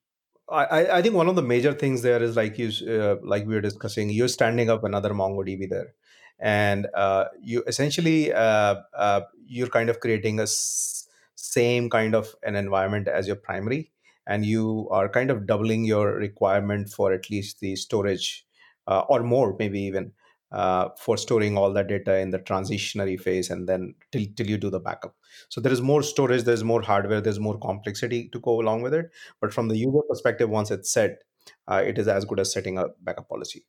[0.50, 3.54] I, I- think one of the major things there is like you uh, like we
[3.54, 5.94] were discussing you're standing up another mongodb there
[6.40, 12.34] and uh, you essentially uh, uh, you're kind of creating a s- same kind of
[12.42, 13.92] an environment as your primary
[14.26, 18.46] and you are kind of doubling your requirement for at least the storage
[18.86, 20.12] uh, or more maybe even
[20.52, 24.58] uh, for storing all that data in the transitionary phase and then till, till you
[24.58, 25.14] do the backup.
[25.48, 28.94] So there is more storage there's more hardware there's more complexity to go along with
[28.94, 29.10] it.
[29.40, 31.22] But from the user perspective once it's set
[31.68, 33.64] uh, it is as good as setting a backup policy.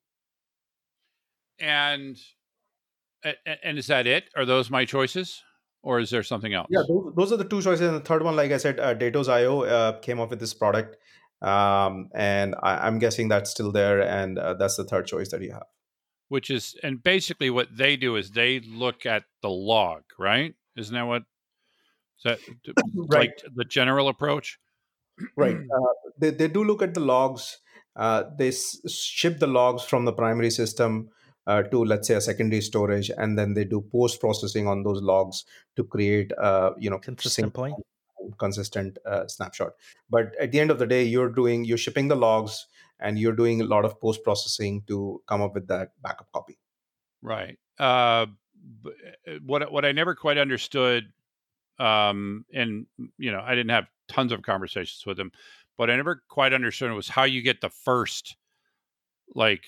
[1.59, 2.17] And
[3.63, 4.29] and is that it?
[4.35, 5.41] Are those my choices,
[5.83, 6.67] or is there something else?
[6.69, 8.93] yeah those, those are the two choices and the third one like i said uh,
[8.95, 10.95] datos io uh, came up with this product
[11.41, 15.41] um, and I, i'm guessing that's still there and uh, that's the third choice that
[15.41, 15.67] you have
[16.29, 20.55] Which is and basically what they do is they look at the log, right?
[20.77, 21.23] Isn't that what?
[22.19, 22.73] Is that d-
[23.09, 24.57] like the general approach?
[25.35, 27.57] right uh, they, they do look at the logs
[27.97, 31.09] uh, they s- ship the logs from the primary system
[31.47, 35.01] uh, to let's say a secondary storage and then they do post processing on those
[35.01, 37.75] logs to create uh, you know Consistent point.
[38.37, 39.73] consistent uh, snapshot
[40.09, 42.67] but at the end of the day you're doing you're shipping the logs
[42.99, 46.57] and you're doing a lot of post processing to come up with that backup copy
[47.21, 47.57] Right.
[47.77, 48.27] Uh,
[49.45, 51.05] what what I never quite understood
[51.79, 52.85] um, and
[53.17, 55.31] you know, I didn't have tons of conversations with him,
[55.77, 58.35] but I never quite understood was how you get the first,
[59.33, 59.63] like,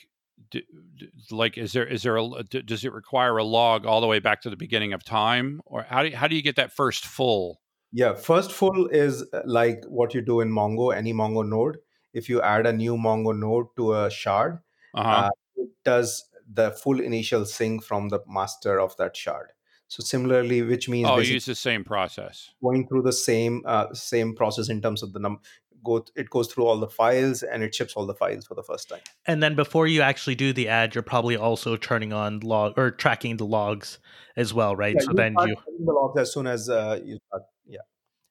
[0.51, 0.63] d-
[0.97, 4.19] d- like is there is there a, does it require a log all the way
[4.19, 6.71] back to the beginning of time, or how do you, how do you get that
[6.71, 7.61] first full?
[7.91, 11.77] Yeah, first full is uh, like what you do in Mongo, any Mongo node.
[12.13, 14.59] If you add a new Mongo node to a shard,
[14.95, 15.09] Uh-huh.
[15.09, 19.49] uh, it does the full initial sync from the master of that shard.
[19.87, 22.49] So similarly, which means oh, use the same process.
[22.63, 25.39] going through the same uh, same process in terms of the num
[25.83, 28.63] go it goes through all the files and it ships all the files for the
[28.63, 29.01] first time.
[29.25, 32.91] And then before you actually do the ad, you're probably also turning on log or
[32.91, 33.99] tracking the logs
[34.35, 34.95] as well, right?
[34.95, 37.43] Yeah, so then start you getting the logs as soon as uh, you start.
[37.65, 37.79] Yeah.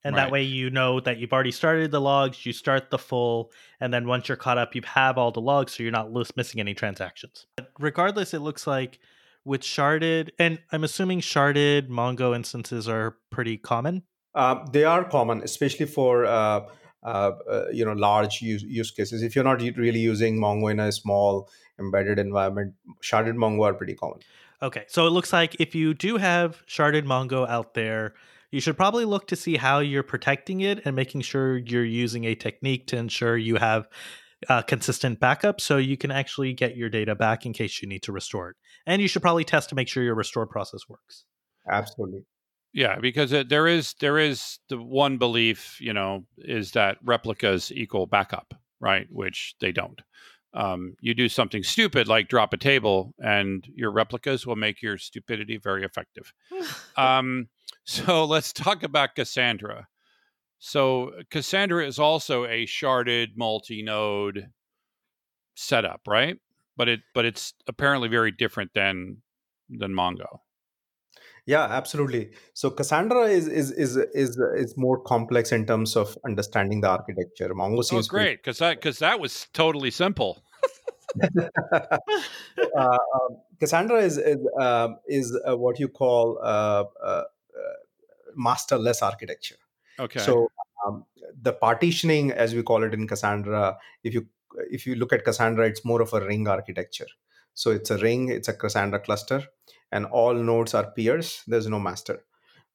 [0.05, 0.25] and Right.
[0.25, 3.93] that way you know that you've already started the logs, you start the full, and
[3.95, 6.61] then once you're caught up, you have all the logs, so you're not lis- missing
[6.61, 7.47] any transactions.
[7.57, 8.99] But regardless, it looks like
[9.45, 14.03] with sharded, and I'm assuming sharded Mongo instances are pretty common.
[14.35, 16.63] Uh, they are common, especially for uh,
[17.03, 19.23] uh, uh, you know large use, use cases.
[19.23, 23.95] If you're not really using Mongo in a small embedded environment, sharded Mongo are pretty
[23.95, 24.21] common.
[24.63, 28.15] Okay, so it looks like if you do have sharded Mongo out there,
[28.53, 32.25] you should probably look to see how you're protecting it and making sure you're using
[32.25, 33.89] a technique to ensure you have
[34.49, 38.03] uh, consistent backup so you can actually get your data back in case you need
[38.05, 38.57] to restore it.
[38.87, 41.25] And you should probably test to make sure your restore process works.
[41.71, 42.25] Absolutely.
[42.73, 47.71] Yeah, because it, there is there is the one belief, you know, is that replicas
[47.71, 49.07] equal backup, right?
[49.11, 50.01] Which they don't.
[50.55, 54.99] Um, you do something stupid like drop a table, and your replicas will make your
[54.99, 56.33] stupidity very effective.
[56.97, 57.49] Um,
[57.85, 59.89] so let's talk about Cassandra.
[60.59, 64.51] So Cassandra is also a sharded multi-node
[65.55, 66.37] setup, right?
[66.77, 69.23] But it but it's apparently very different than
[69.71, 70.41] than Mongo.
[71.45, 72.31] Yeah, absolutely.
[72.55, 77.49] So Cassandra is is is is is more complex in terms of understanding the architecture.
[77.55, 80.45] Mongo Oh, seems pretty- great, because that because that was totally simple.
[81.23, 81.99] uh,
[82.79, 87.25] um, Cassandra is is um is uh, what you call uh, uh, uh,
[88.37, 89.57] masterless architecture.
[89.99, 90.21] Okay.
[90.21, 90.49] So
[90.87, 91.05] um,
[91.41, 94.27] the partitioning, as we call it in Cassandra, if you
[94.71, 97.09] if you look at Cassandra, it's more of a ring architecture.
[97.55, 99.43] So it's a ring, it's a Cassandra cluster,
[99.93, 101.43] and all nodes are peers.
[101.47, 102.25] There's no master.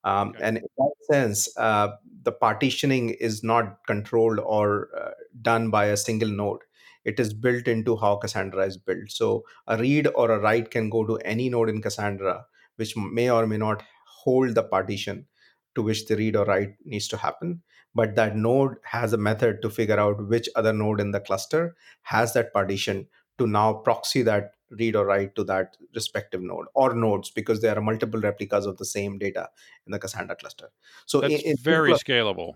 [0.04, 0.44] Um, Okay.
[0.44, 1.88] And in that sense, uh,
[2.22, 5.10] the partitioning is not controlled or uh,
[5.42, 6.60] done by a single node.
[7.04, 9.10] It is built into how Cassandra is built.
[9.10, 13.30] So a read or a write can go to any node in Cassandra, which may
[13.30, 15.26] or may not hold the partition
[15.74, 17.62] to which the read or write needs to happen.
[17.94, 21.76] But that node has a method to figure out which other node in the cluster
[22.02, 26.94] has that partition to now proxy that read or write to that respective node or
[26.94, 29.48] nodes because there are multiple replicas of the same data
[29.86, 30.68] in the Cassandra cluster.
[31.06, 32.52] So it's in, in very scalable.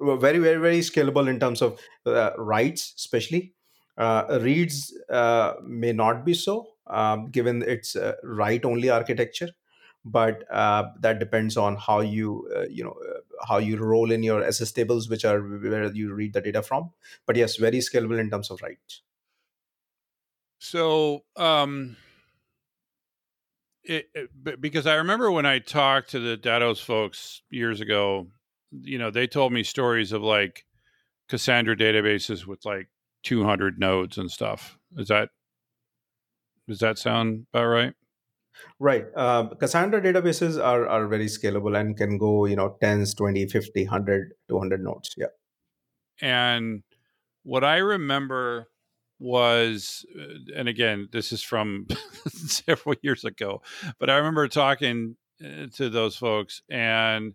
[0.00, 3.54] very very very scalable in terms of uh, writes especially
[3.98, 9.50] uh, reads uh, may not be so um, given its uh, write only architecture
[10.04, 12.96] but uh, that depends on how you uh, you know
[13.46, 16.90] how you roll in your SSTables which are where you read the data from
[17.26, 19.02] but yes very scalable in terms of writes
[20.60, 21.96] So, um,
[23.84, 28.28] it, it- because I remember when I talked to the Datos folks years ago,
[28.82, 30.64] you know, they told me stories of like
[31.28, 32.88] Cassandra databases with like
[33.24, 34.78] 200 nodes and stuff.
[34.96, 35.30] Is that
[36.68, 37.94] does that sound about right?
[38.78, 43.46] right uh, cassandra databases are, are very scalable and can go you know 10s 20
[43.46, 45.26] 50 100 200 nodes yeah
[46.22, 46.82] And
[47.42, 48.69] what I remember
[49.20, 51.86] was, uh, and again, this is from
[52.26, 53.62] several years ago,
[54.00, 57.34] but I remember talking uh, to those folks and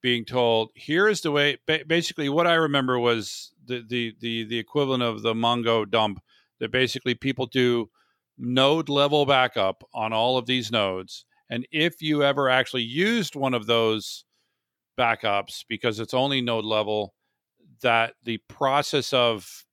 [0.00, 1.58] being told, here is the way.
[1.66, 6.20] Basically, what I remember was the, the the the equivalent of the Mongo dump.
[6.60, 7.90] That basically people do
[8.38, 13.54] node level backup on all of these nodes, and if you ever actually used one
[13.54, 14.24] of those
[14.98, 17.14] backups because it's only node level
[17.82, 19.64] that the process of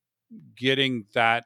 [0.58, 1.46] getting that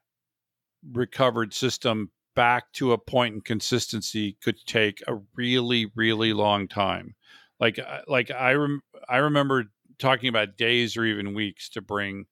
[0.91, 7.15] recovered system back to a point in consistency could take a really really long time.
[7.60, 9.65] Like like i rem- i remember
[9.98, 12.26] talking about days or even weeks to bring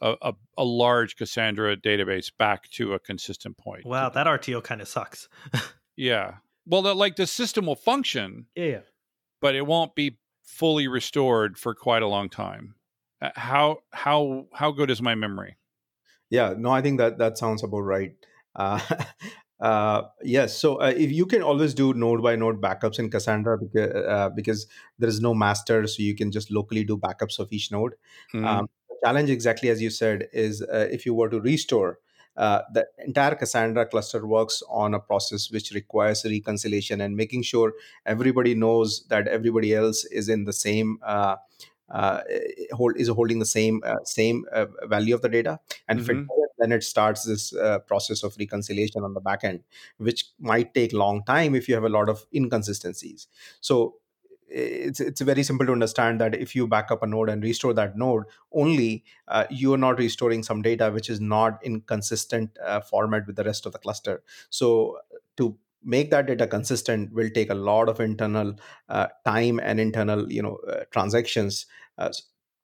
[0.00, 3.84] a, a, a large cassandra database back to a consistent point.
[3.84, 5.28] Wow, that RTO kind of sucks.
[5.96, 6.34] yeah.
[6.66, 8.80] Well the, like the system will function Yeah, yeah.
[9.40, 12.74] but it won't be fully restored for quite a long time.
[13.20, 15.56] Uh, how how how good is my memory
[16.30, 18.14] Yeah, no, I think that that sounds about right.
[18.54, 18.80] Uh,
[19.60, 20.56] Uh, yes.
[20.56, 24.30] So uh, if you can always do node by node backups in Cassandra because, uh,
[24.34, 24.66] because
[24.98, 27.92] there is no master, so you can just locally do backups of each node.
[28.34, 28.44] Mhm.
[28.46, 31.98] Um, the challenge, exactly as you said, is uh, if you were to restore,
[32.36, 37.74] uh, the entire Cassandra cluster works on a process which requires reconciliation and making sure
[38.06, 40.98] everybody knows that everybody else is in the same.
[41.90, 42.20] Uh,
[42.72, 46.18] hold is holding the same uh, same uh, value of the data, and if it
[46.18, 46.28] Mhm.
[46.28, 49.62] doesn't, then it starts this uh, process of reconciliation on the back end,
[49.98, 53.26] which might take long time if you have a lot of inconsistencies.
[53.60, 53.96] So
[54.52, 57.72] it's it's very simple to understand that if you back up a node and restore
[57.72, 62.58] that node only uh, you are not restoring some data which is not in consistent
[62.64, 64.98] uh, format with the rest of the cluster so
[65.36, 68.54] to make that data consistent will take a lot of internal
[68.88, 71.66] uh, time and internal you know uh, transactions
[71.98, 72.10] uh,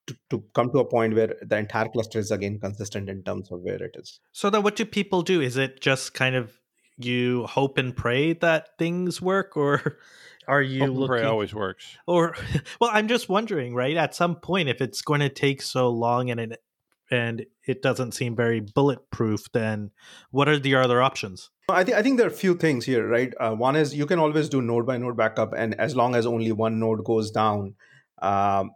[0.05, 3.51] to, to come to a point where the entire cluster is again consistent in terms
[3.51, 5.41] of where it is So then what do people do?
[5.41, 6.57] Is it just kind of
[6.97, 9.99] you hope and pray that things work or
[10.47, 11.97] are you Hope and looking pray always works.
[12.07, 12.35] or
[12.81, 16.31] well i'm just wondering right at some point if it's going to take so long
[16.31, 16.63] and it
[17.09, 19.91] and it doesn't seem very bulletproof then
[20.31, 23.05] what are the other options I think I think there are a few things here,
[23.05, 23.33] right?
[23.41, 26.25] Uh, one is you can always do node by node backup, and as long as
[26.25, 27.75] only one node goes down,
[28.21, 28.71] um,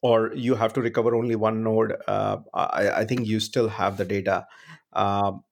[0.00, 3.96] or you have to recover only one node, uh, I, I think you still have
[3.96, 4.46] the data.
[4.92, 5.42] Um,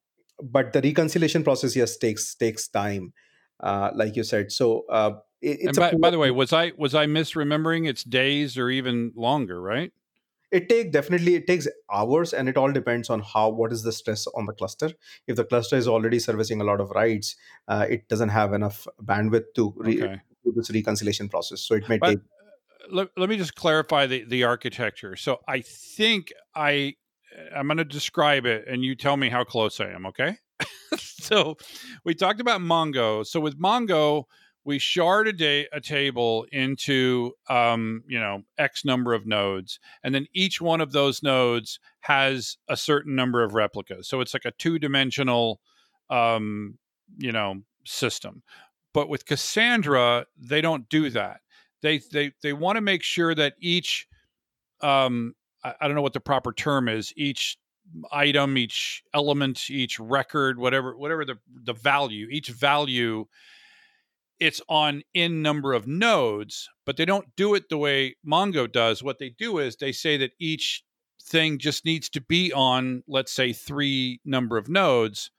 [0.41, 3.13] but the reconciliation process yes takes takes time,
[3.59, 4.53] uh, like you said.
[4.53, 7.89] So uh, it, And it's by, a by the way, was I was I misremembering?
[7.89, 9.93] It's days or even longer, right?
[10.53, 13.93] It take definitely it takes hours and it all depends on how what is the
[13.93, 14.91] stress on the cluster
[15.27, 17.35] if the cluster is already servicing a lot of writes
[17.69, 20.21] uh, it doesn't have enough bandwidth to re- Okay.
[20.45, 22.19] do this reconciliation process so it may But- take
[22.91, 25.15] let, let me just clarify the, the architecture.
[25.15, 26.97] So I think I
[27.55, 30.05] I'm going to describe it, and you tell me how close I am.
[30.07, 30.37] Okay.
[30.99, 31.57] so
[32.05, 33.25] we talked about Mongo.
[33.25, 34.25] So with Mongo,
[34.65, 40.15] we shard a, da- a table into um, you know X number of nodes, and
[40.15, 44.09] then each one of those nodes has a certain number of replicas.
[44.09, 45.61] So it's like a two dimensional
[46.11, 46.79] um,
[47.19, 48.43] you know system.
[48.95, 51.41] But with Cassandra, they don't do that
[51.83, 54.07] they they they want to make sure that each
[54.81, 57.59] um I, I don't know what the proper term is each
[58.11, 63.27] item each element each record whatever whatever the the value each value
[64.43, 69.03] it's on in number of nodes but they don't do it the way mongo does
[69.03, 70.83] what they do is they say that each
[71.23, 75.31] thing just needs to be on let's say three number of nodes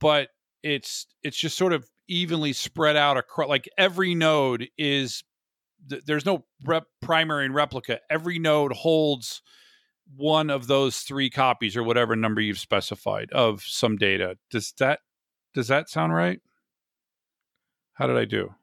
[0.00, 0.28] but
[0.62, 5.24] it's it's just sort of evenly spread out across like every node is
[5.88, 8.00] th- there's no rep primary and replica.
[8.10, 9.42] Every node holds
[10.16, 14.36] one of those three copies or whatever number you've specified of some data.
[14.50, 15.00] Does that
[15.54, 16.40] does that sound right?
[17.94, 18.54] How did I do?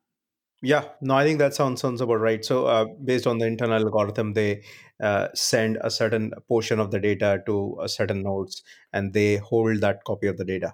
[0.64, 3.78] yeah no i think that sounds sounds about right so uh, based on the internal
[3.84, 4.62] algorithm they
[5.02, 8.62] uh, send a certain portion of the data to a certain nodes
[8.94, 10.70] and they hold that copy of the data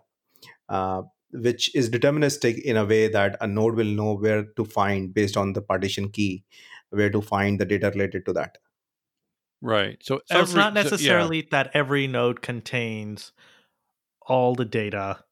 [0.68, 5.14] uh, which is deterministic in a way that a node will know where to find
[5.14, 6.44] based on the partition key
[6.90, 8.58] where to find the data related to that
[9.62, 9.98] Right.
[10.04, 10.84] So, so it's every- not so- yeah.
[10.84, 13.32] necessarily that every node contains
[14.36, 15.24] all the data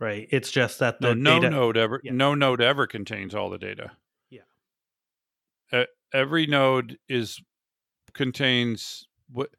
[0.00, 2.12] right it's just that the no data node ever Yeah.
[2.12, 3.92] no node ever contains all the data.
[4.30, 4.40] Yeah.
[5.72, 7.40] E- every node is
[8.12, 9.50] contains what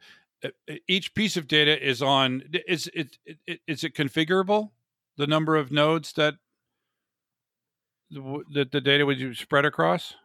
[0.88, 4.72] each piece of data is on is it, it, it is it configurable
[5.18, 6.34] the number of nodes that
[8.10, 10.16] the, that the data would you spread across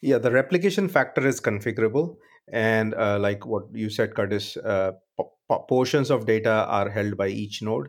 [0.00, 2.16] Yeah, the replication factor is configurable,
[2.52, 7.16] and uh, like what you said, Curtis, uh, po- po- portions of data are held
[7.16, 7.88] by each node.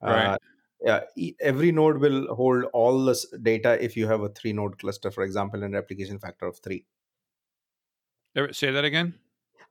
[0.00, 0.38] Right.
[0.86, 5.10] Uh, yeah, every node will hold all this data if you have a three-node cluster,
[5.10, 6.84] for example, and replication factor of three.
[8.52, 9.14] Say that again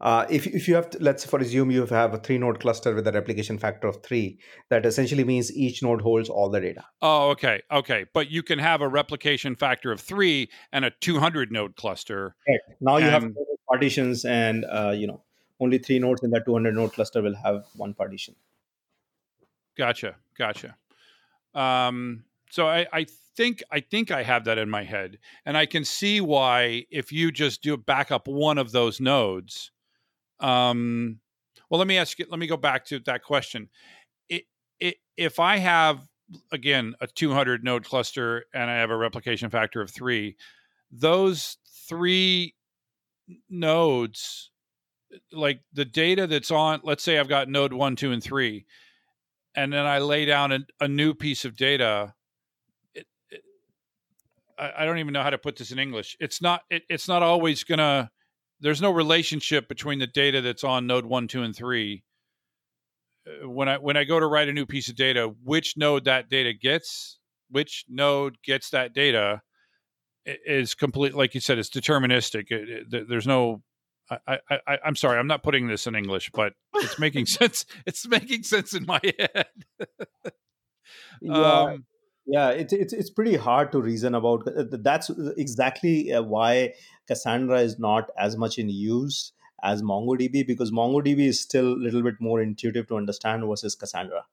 [0.02, 3.08] Uh, if if you have, to, let's for assume you have a three-node cluster with
[3.08, 4.40] a replication factor of three,
[4.70, 6.84] that essentially means each node holds all the data.
[7.02, 11.52] oh okay okay but you can have a replication factor of three and a 200
[11.52, 12.36] node cluster
[12.82, 13.32] Now you have
[13.70, 15.22] partitions, and uh, you know
[15.60, 18.36] only three nodes in that 200-node cluster will have one partition.
[19.78, 20.76] Gotcha, gotcha.
[21.56, 25.66] Um, so I, I think I think I have that in my head, and I
[25.66, 29.72] can see why if you just do back up one of those nodes.
[30.40, 31.20] Um,
[31.70, 32.26] well, let me ask you.
[32.30, 33.70] Let me go back to that question.
[34.30, 34.44] It,
[34.80, 36.08] it, if I have
[36.52, 40.36] again a 200 node cluster and I have a replication factor of three,
[40.92, 42.56] those three
[43.50, 44.52] nodes,
[45.32, 48.66] like the data that's on, let's say I've got node one, two, and three
[49.56, 52.14] and then I lay down a, a new piece of data.
[52.94, 53.42] It, it,
[54.58, 56.18] I, I don't even know how to put this in English.
[56.20, 56.62] It's not.
[56.70, 58.10] It, it's not always gonna.
[58.60, 62.04] There's no relationship between the data that's on node one, two, and three.
[63.28, 66.06] Uh, When I when I go to write a new piece of data, which node
[66.06, 69.42] that data gets, which node gets that data,
[70.26, 71.14] is complete.
[71.14, 72.46] Like you said, it's deterministic.
[72.90, 73.62] There's no.
[74.10, 77.66] I, I, I, I'm sorry, I'm not putting this in English, but it's making sense.
[77.86, 79.46] It's making sense in my head.
[81.22, 81.34] Yeah,
[81.64, 81.86] Um,
[82.28, 84.48] yeah, it's it's it's pretty hard to reason about.
[84.48, 86.74] uh, That's exactly uh, why
[87.08, 89.32] Cassandra is not as much in use
[89.64, 94.26] as MongoDB because MongoDB is still a little bit more intuitive to understand versus Cassandra.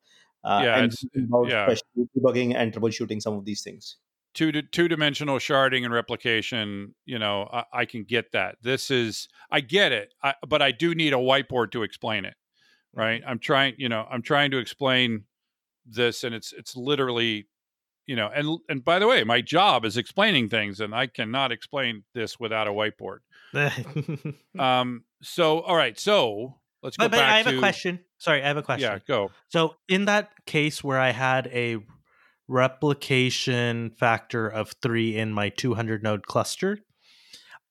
[0.45, 1.75] Uh, Yeah, and it's- about yeah.
[2.17, 3.97] debugging and troubleshooting some of these things.
[4.35, 6.95] Two two dimensional sharding and replication.
[7.05, 8.57] You know, I, I can get that.
[8.63, 12.35] This is I get it, I, but I do need a whiteboard to explain it.
[12.95, 13.23] Right?
[13.27, 13.75] I'm trying.
[13.79, 15.25] You know, I'm trying to explain
[15.87, 17.49] this, and it's it's literally.
[18.05, 21.53] You know, and and by the way, my job is explaining things, and I cannot
[21.53, 23.19] explain this without a whiteboard.
[24.59, 25.05] Um.
[25.23, 25.99] So, all right.
[25.99, 28.01] So let's go but, but back I have to a question.
[28.19, 28.91] Sorry, I have a question.
[28.91, 29.31] Yeah, go.
[29.49, 31.79] So in that case where I had a
[32.53, 36.79] replication factor of three in my 200 node cluster,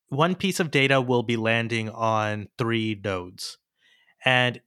[0.09, 3.57] one piece of data will be landing on three nodes.
[4.25, 4.59] And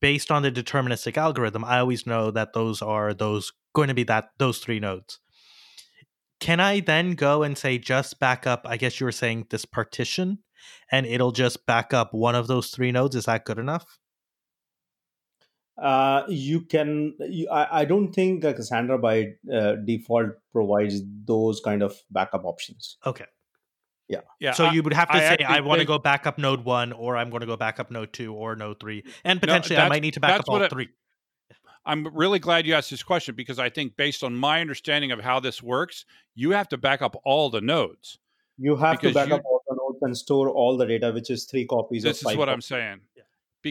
[0.00, 4.04] based on the deterministic algorithm, I always know that those are those going to be
[4.04, 5.18] that those three nodes.
[6.40, 9.64] Can I then go and say just back up, I guess you were saying this
[9.64, 10.38] partition,
[10.92, 13.16] and it'll just back up one of those three nodes?
[13.16, 13.98] Is that good enough?
[15.80, 17.14] Uh, you can.
[17.20, 22.44] You, I, I don't think uh, Cassandra by uh, default provides those kind of backup
[22.44, 22.96] options.
[23.04, 23.26] Okay.
[24.08, 24.20] Yeah.
[24.38, 26.26] yeah so I- you would have to I say actually I want to go back
[26.26, 29.04] up node one, or I'm going to go back up node two, or node three,
[29.24, 30.88] and potentially I might need to back up all what I- three.
[31.84, 35.20] I'm really glad you asked this question because I think based on my understanding of
[35.20, 36.04] how this works,
[36.34, 38.18] you have to back up all the nodes.
[38.58, 41.12] You have to Because back you- up all the nodes and store all the data,
[41.12, 42.66] which is three copies This of is five what I'm copies.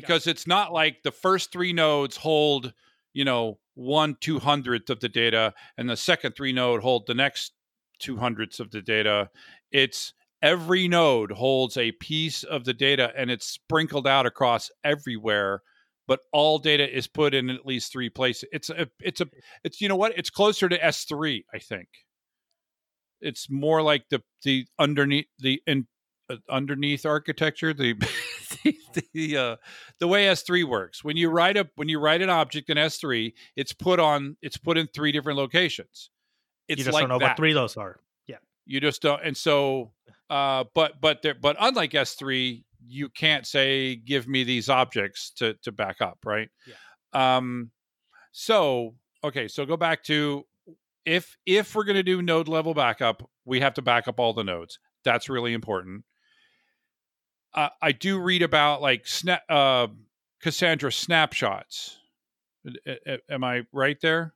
[0.02, 2.74] Because it's not like the first three nodes hold,
[3.14, 7.14] you know, one two hundredth of the data, and the second three node hold the
[7.14, 7.54] next
[8.00, 9.30] two hundredths of the data.
[9.72, 15.62] It's every node holds a piece of the data and it's sprinkled out across everywhere
[16.08, 18.48] but all data is put in at least three places.
[18.52, 19.28] It's a it's a
[19.64, 20.18] it's you know what?
[20.18, 21.88] It's closer to s3 i think.
[23.22, 25.88] It's more like the the underneath the in,
[26.49, 27.93] underneath architecture the
[28.63, 28.78] the
[29.13, 29.55] the, uh,
[29.99, 33.34] the way s3 works when you write a when you write an object in s3
[33.55, 36.09] it's put on it's put in three different locations
[36.67, 37.99] it's you just like don't know that what three those are.
[38.28, 38.38] Yeah.
[38.65, 39.91] You just don't and so
[40.30, 45.53] uh but but there but unlike s3 you can't say give me these objects to
[45.63, 47.38] to back up right yeah.
[47.38, 47.71] um
[48.32, 50.45] so okay so go back to
[51.05, 54.34] if if we're going to do node level backup we have to back up all
[54.34, 56.03] the nodes that's really important
[57.56, 59.88] uh, i do read about like snap uh
[60.41, 61.97] cassandra snapshots
[62.86, 64.34] A- a- am i right there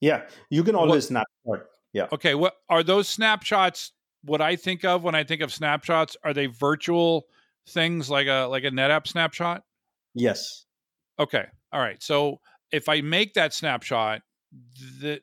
[0.00, 1.66] Yeah, you can always snapshot.
[1.92, 2.06] Yeah.
[2.12, 3.92] Okay, what are those snapshots?
[4.24, 7.26] What I think of when I think of snapshots are they virtual
[7.68, 9.62] things like a like a NetApp snapshot?
[10.14, 10.64] Yes.
[11.18, 12.02] Okay, all right.
[12.02, 12.40] So
[12.72, 14.22] if I make that snapshot,
[15.00, 15.20] the,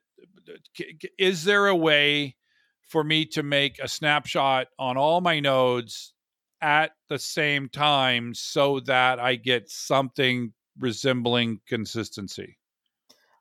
[1.18, 2.36] is there a way
[2.82, 6.14] for me to make a snapshot on all my nodes
[6.62, 12.58] at the same time so that I get something resembling consistency?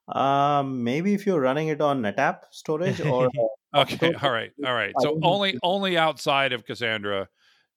[0.08, 3.28] Um, maybe if you're running it on NetApp storage or uh,
[3.82, 4.94] Okay, all right, all right.
[5.00, 7.28] So only only outside of Cassandra,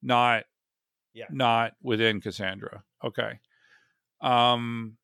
[0.02, 0.46] not
[1.14, 1.26] Yeah.
[1.32, 2.84] not within Cassandra.
[3.04, 3.40] Okay.
[4.22, 4.98] Um,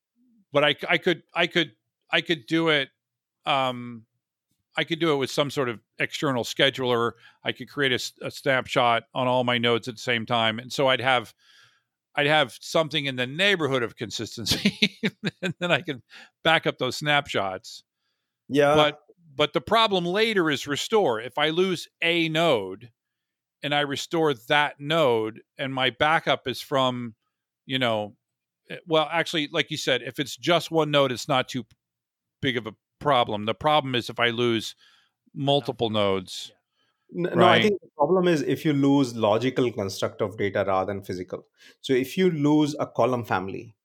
[0.54, 1.72] but I I could I could
[2.12, 2.90] I could do it.
[3.46, 4.06] Um,
[4.78, 7.14] I could do it with some sort of external scheduler.
[7.44, 10.88] I could create a snapshot on all my nodes at the same time, and so
[10.88, 11.34] I'd have
[12.16, 15.00] I'd have something in the neighborhood of consistency,
[15.42, 16.02] and then I can
[16.44, 17.84] back up those snapshots.
[18.48, 19.00] Yeah, but
[19.36, 21.20] but the problem later is restore.
[21.20, 22.92] If i lose a node
[23.66, 27.16] and i restore that node and my backup is from
[27.66, 28.16] you know
[28.70, 31.66] eh, well actually like you said if it's just one node it's not too
[32.42, 32.74] big of a
[33.06, 34.76] problem the problem is if i lose
[35.50, 36.38] multiple nodes
[37.16, 40.92] N- No, I think the problem is if you lose logical construct of data rather
[40.94, 41.46] than physical.
[41.82, 43.76] So if you lose a column family,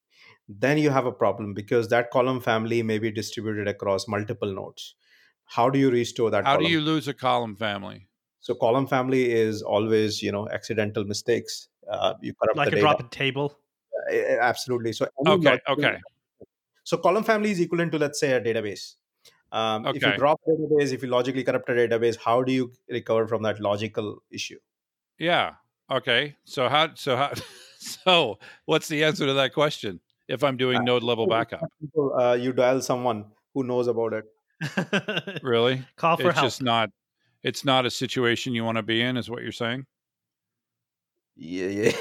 [0.63, 4.95] then you have a problem because that column family may be distributed across multiple nodes.
[5.45, 6.65] How do you restore that how column?
[6.67, 8.07] do you lose a column family
[8.39, 11.69] So column family is always, you know, accidental mistakes.
[11.89, 12.87] Uh, you corrupt Like the a data.
[12.87, 13.57] drop a table.
[14.11, 14.93] Uh, Absolutely.
[14.93, 15.97] So any okay logical- okay
[16.83, 18.95] So column family is equivalent to let's say a database.
[19.51, 22.71] Um, If you drop a database, if you logically corrupt a database, how do you
[22.89, 24.59] recover from that logical issue?
[25.17, 25.55] Yeah.
[25.91, 26.35] Okay.
[26.45, 26.95] So how?
[26.95, 27.31] So how?
[27.83, 30.01] So what's the answer to that question?
[30.27, 31.61] If I'm doing node level backup,
[31.97, 33.25] uh, you dial someone
[33.55, 34.25] who knows about it.
[35.41, 35.83] really?
[35.95, 36.45] Call for It's help.
[36.45, 36.91] just not.
[37.41, 39.87] It's not a situation you want to be in, is what you're saying.
[41.35, 41.91] Yeah,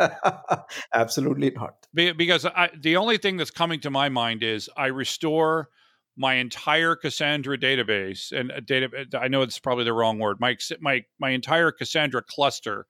[0.00, 0.60] yeah.
[0.94, 1.86] Absolutely not.
[1.92, 5.68] Be- because I, the only thing that's coming to my mind is I restore
[6.16, 8.88] my entire Cassandra database and a data.
[9.20, 10.38] I know it's probably the wrong word.
[10.40, 12.86] My my my entire Cassandra cluster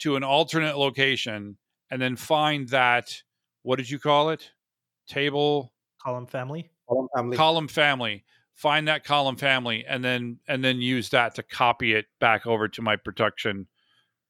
[0.00, 1.56] to an alternate location,
[1.90, 3.22] and then find that
[3.62, 4.50] what did you call it?
[5.08, 5.72] Table
[6.02, 6.70] Column family.
[6.88, 7.36] Column family.
[7.36, 8.24] column family.
[8.54, 12.68] Find that column family, and then and then use that to copy it back over
[12.68, 13.66] to my production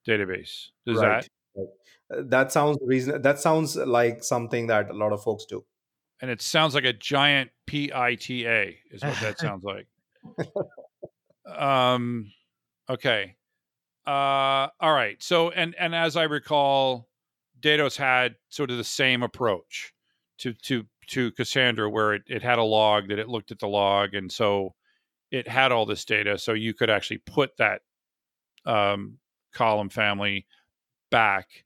[0.09, 0.69] database.
[0.87, 1.29] Does Right.
[1.55, 2.19] that?
[2.19, 3.23] Uh, that sounds reason.
[3.23, 5.65] That sounds like something that a lot of folks do.
[6.21, 9.87] And it sounds like a giant PITA is what that sounds like.
[11.59, 12.33] um
[12.89, 13.37] okay.
[14.07, 15.23] Uh all right.
[15.23, 17.09] So and and as I recall
[17.61, 19.93] Datos had sort of the same approach
[20.39, 23.69] to to to Cassandra where it, it had a log that it looked at the
[23.69, 24.75] log and so
[25.31, 27.83] it had all this data so you could actually put that
[28.65, 29.19] um
[29.53, 30.47] column family
[31.11, 31.65] back.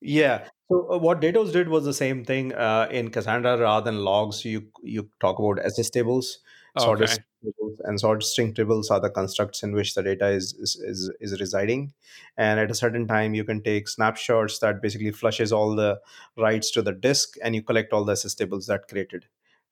[0.00, 0.48] Yeah.
[0.70, 4.44] So uh, what Datos did was the same thing uh, in Cassandra rather than logs.
[4.44, 6.38] You you talk about SSTables,
[6.76, 7.06] Okay.
[7.06, 10.76] string tables, and sorted string tables are the constructs in which the data is, is
[10.76, 11.92] is is residing.
[12.36, 16.00] And at a certain time, you can take snapshots that basically flushes all the
[16.36, 19.26] writes to the disk, and you collect all the SSTables that created.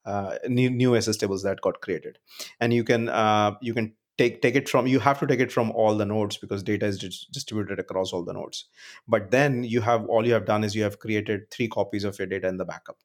[0.05, 2.19] Uh, new new SS tables that got created,
[2.61, 5.53] and you can uh, you can take take it from you have to take it
[5.53, 8.67] from all the nodes because data is dis- distributed across all the nodes.
[9.07, 12.19] But then you have all you have done is you have created three copies of
[12.19, 12.99] your data in the backup.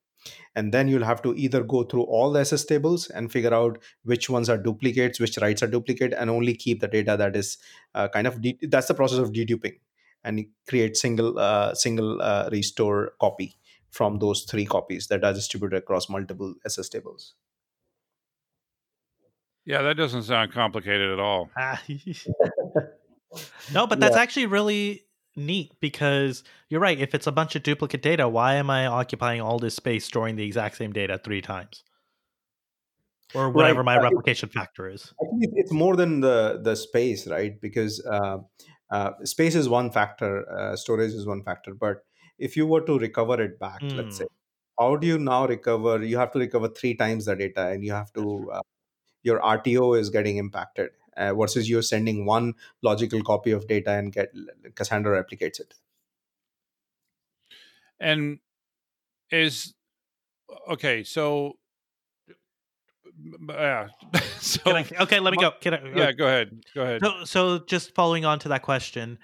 [0.55, 4.29] And then you'll have to either go through all the SSTables and figure out which
[4.29, 7.57] ones are duplicates which writes are duplicate and only keep the data that is
[7.93, 9.79] uh, kind of de- that's the process of deduping
[10.23, 13.57] and create single uh, single uh, restore copy
[13.91, 17.33] from those three copies that are distributed across multiple SSTables
[19.65, 21.49] Yeah, that doesn't sound complicated at all.
[23.73, 25.05] No, but that's actually really
[25.35, 26.99] neat because you're right.
[26.99, 30.35] If it's a bunch of duplicate data, why am I occupying all this space storing
[30.35, 31.83] the exact same data three times?
[33.33, 33.85] Or whatever Right.
[33.85, 35.11] my Uh, replication factor is.
[35.19, 37.59] I think it's more than the the space, right?
[37.59, 38.37] Because uh,
[38.91, 41.73] uh, space is one factor, uh, storage is one factor.
[41.73, 42.03] But
[42.37, 44.25] if you were to recover it back, let's say,
[44.79, 46.03] how do you now recover?
[46.03, 48.61] You have to recover three times the data, and you have to uh,
[49.23, 54.11] your RTO is getting impacted uh, versus you're sending one logical copy of data and
[54.11, 54.31] get
[54.75, 55.73] Cassandra replicates it.
[57.99, 58.39] And
[59.31, 59.73] is
[60.69, 61.57] okay, so
[63.49, 63.87] yeah.
[64.39, 65.51] so I, okay, let me go.
[65.61, 66.63] Can I, yeah, go ahead.
[66.73, 67.01] Go ahead.
[67.01, 69.19] So, so just following on to that question,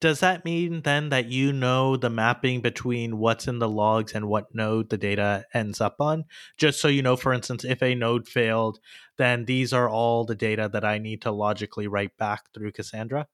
[0.00, 4.28] does that mean then that you know the mapping between what's in the logs and
[4.28, 6.24] what node the data ends up on?
[6.58, 8.78] Just so you know, for instance, if a node failed,
[9.16, 13.26] then these are all the data that I need to logically write back through Cassandra.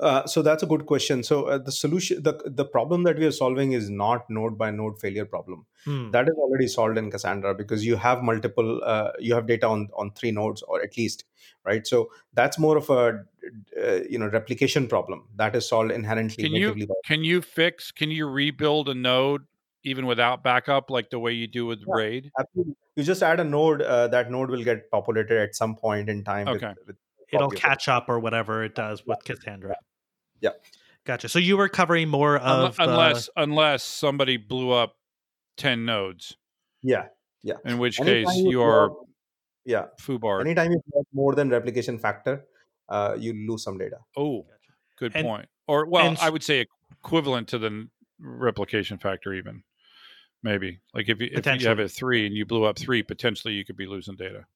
[0.00, 1.22] Uh, so that's a good question.
[1.22, 4.70] So uh, the solution, the the problem that we are solving is not node by
[4.70, 5.66] node failure problem.
[5.84, 6.10] Hmm.
[6.14, 9.88] that is already solved in cassandra because you have multiple uh, you have data on
[10.02, 11.24] on three nodes or at least
[11.68, 12.00] right so
[12.40, 12.98] that's more of a
[13.82, 17.90] uh, you know replication problem that is solved inherently Can you by- can you fix
[18.02, 19.46] can you rebuild a node
[19.84, 21.94] even without backup like the way you do with Yeah.
[22.02, 22.30] RAID?
[22.38, 22.74] Absolutely.
[22.96, 26.24] you just add a node uh, that node will get populated at some point in
[26.24, 26.74] time Okay.
[26.86, 26.96] with,
[27.32, 27.68] It'll copy of it.
[27.68, 29.76] catch up or whatever it does with Cassandra.
[30.40, 30.50] Yeah.
[31.04, 31.28] Gotcha.
[31.28, 34.96] So you were covering more Unle- of the- unless unless somebody blew up
[35.56, 36.36] 10 nodes,
[36.82, 37.06] yeah
[37.42, 39.06] yeah in which Anytime case you you are plot-
[39.64, 40.42] yeah foobarred.
[40.42, 42.44] anytime you plot more than replication factor
[42.88, 44.46] uh, you lose some data Oh,
[44.98, 45.48] good And- point.
[45.66, 47.88] Or well, and I s- would say equivalent to the
[48.18, 49.62] replication factor, even
[50.42, 50.80] maybe.
[50.94, 51.84] Like if you, if you have Potentially.
[51.84, 54.46] a three and you blew up three, potentially you could be losing data.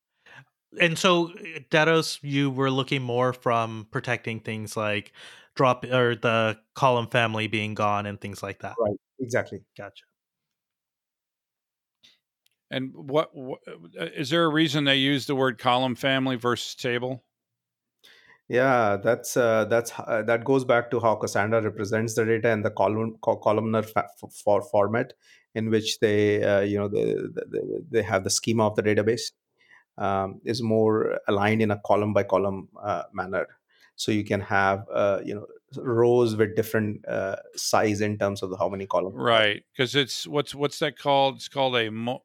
[0.81, 5.13] and so uh, Datos, you were looking more from protecting things like
[5.55, 8.75] drop or the column family being gone and things like that.
[8.79, 10.05] right exactly Gotcha.
[12.71, 17.23] And what, what uh, there a reason they use the word column family versus table?
[18.49, 22.63] Yeah, that's uh, that's uh, that goes back to how Cassandra represents the data in
[22.63, 24.09] the column co- columnar fa-
[24.45, 25.15] for format,
[25.55, 29.33] in which they uh, you know they, they they have the schema of the database
[29.97, 33.47] um, is more aligned in a column by column uh, manner.
[33.97, 38.51] So you can have uh, you know rows with different uh, size in terms of
[38.51, 39.15] the, how many columns.
[39.17, 41.37] Right, because it's what's what's that called?
[41.37, 42.25] It's called a mo-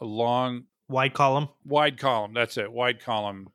[0.00, 1.48] a long Wide column.
[1.66, 2.32] wide column.
[2.34, 3.48] That's it, wide column.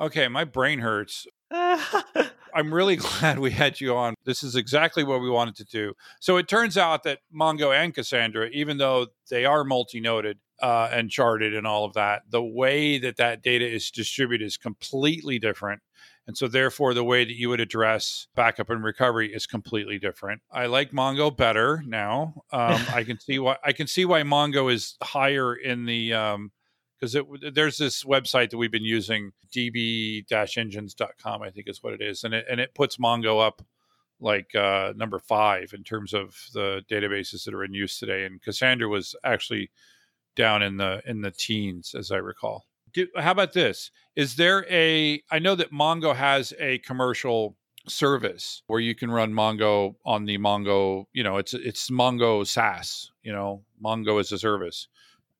[0.00, 1.26] Okay, my brain hurts.
[1.50, 4.14] I'm really glad we had you on.
[4.24, 5.94] This is exactly what we wanted to do.
[6.20, 11.10] So it turns out that Mongo and Cassandra, even though they are multi-noded uh, and
[11.10, 15.82] sharded and all of that, the way that that data is distributed is completely different.
[16.28, 20.42] And so, therefore, the way that you would address backup and recovery is completely different.
[20.52, 22.44] I like Mongo better now.
[22.52, 23.56] Um, I can see why.
[23.64, 26.50] I can see why Mongo is higher in the um,
[26.98, 27.16] because
[27.52, 32.34] there's this website that we've been using db-engines.com i think is what it is and
[32.34, 33.62] it, and it puts mongo up
[34.20, 38.42] like uh, number five in terms of the databases that are in use today and
[38.42, 39.70] cassandra was actually
[40.34, 42.64] down in the in the teens as i recall
[42.94, 48.62] Do, how about this is there a i know that mongo has a commercial service
[48.66, 53.32] where you can run mongo on the mongo you know it's it's mongo saas you
[53.32, 54.88] know mongo as a service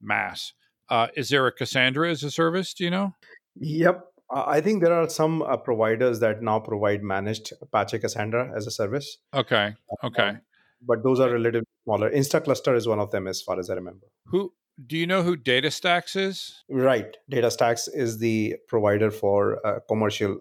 [0.01, 0.53] mass
[0.91, 2.73] uh, is there a Cassandra as a service?
[2.75, 3.15] Do you know?
[3.57, 4.05] Yep.
[4.31, 8.67] Uh, I think there are some uh, providers that now provide managed Apache Cassandra as
[8.67, 9.75] a service, Okay.
[10.05, 10.29] Okay.
[10.29, 10.41] um,
[10.87, 12.11] but those are relatively smaller.
[12.11, 14.07] Instaclustr is one of them, as far as I remember.
[14.27, 14.53] Who
[14.87, 16.65] do you know who DataStax is?
[16.69, 17.17] Right.
[17.31, 20.41] DataStax is the provider for uh, commercial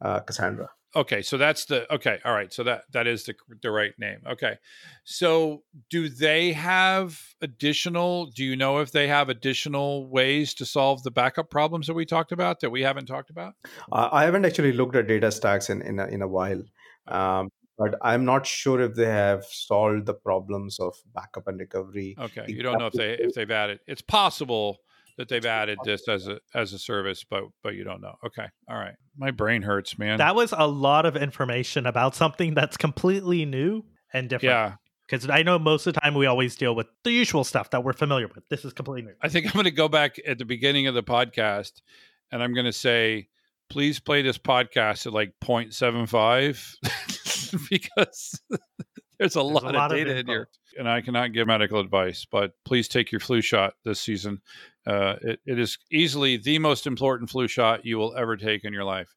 [0.00, 0.68] uh, Cassandra.
[0.94, 2.18] Okay, so that's the okay.
[2.22, 4.18] All right, so that that is the the right name.
[4.28, 4.58] Okay,
[5.04, 8.26] so do they have additional?
[8.26, 12.04] Do you know if they have additional ways to solve the backup problems that we
[12.04, 13.54] talked about that we haven't talked about?
[13.90, 16.62] Uh, I haven't actually looked at DataStax in in a, in a while,
[17.08, 17.48] um,
[17.78, 22.16] but I'm not sure if they have solved the problems of backup and recovery.
[22.18, 23.80] Okay, you don't know if they if they've added.
[23.86, 24.78] It's possible
[25.18, 28.14] that they've added this as a as a service, but but you don't know.
[28.24, 28.94] Okay, all right.
[29.16, 30.18] My brain hurts, man.
[30.18, 34.50] That was a lot of information about something that's completely new and different.
[34.50, 34.72] yeah,
[35.06, 37.84] Because I know most of the time we always deal with the usual stuff that
[37.84, 38.48] we're familiar with.
[38.48, 39.14] This is completely new.
[39.20, 41.82] I think I'm going to go back at the beginning of the podcast,
[42.30, 43.28] and I'm going to say,
[43.68, 46.76] please play this podcast at like 0.75
[47.70, 48.40] because
[49.18, 50.48] there's a lot, a lot of of data in here,
[50.78, 52.26] and I cannot give medical advice.
[52.30, 54.40] But please take your flu shot this season.
[54.86, 58.72] Uh, it, it is easily the most important flu shot you will ever take in
[58.72, 59.08] your life.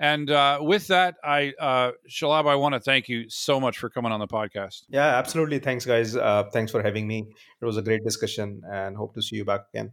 [0.00, 3.88] And uh, with that, I uh, Shalabh, I want to thank you so much for
[3.88, 4.82] coming on the podcast.
[4.88, 5.60] Yeah, absolutely.
[5.60, 6.16] Thanks, guys.
[6.16, 7.26] Uh, thanks for having me.
[7.60, 9.92] It was a great discussion, and hope to see you back again.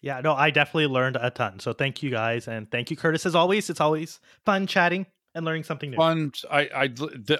[0.00, 1.60] Yeah, no, I definitely learned a ton.
[1.60, 2.48] So thank you guys.
[2.48, 3.70] And thank you, Curtis, as always.
[3.70, 5.06] It's always fun chatting
[5.38, 5.96] and learning something new.
[5.96, 6.32] fun.
[6.50, 6.90] I, I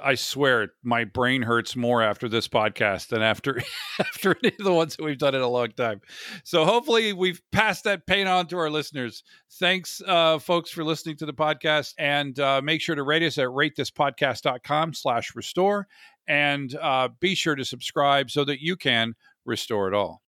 [0.03, 3.61] I swear, my brain hurts more after this podcast than after
[3.99, 6.01] after any of the ones that we've done in a long time.
[6.45, 9.25] So hopefully, we've passed that pain on to our listeners.
[9.59, 13.37] Thanks, uh, folks, for listening to the podcast, and uh, make sure to rate us
[13.37, 15.89] at ratethispodcast.com slash restore,
[16.27, 20.23] and uh, be sure to subscribe so that you can restore it all.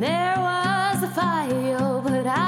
[0.00, 2.47] There was a file, but I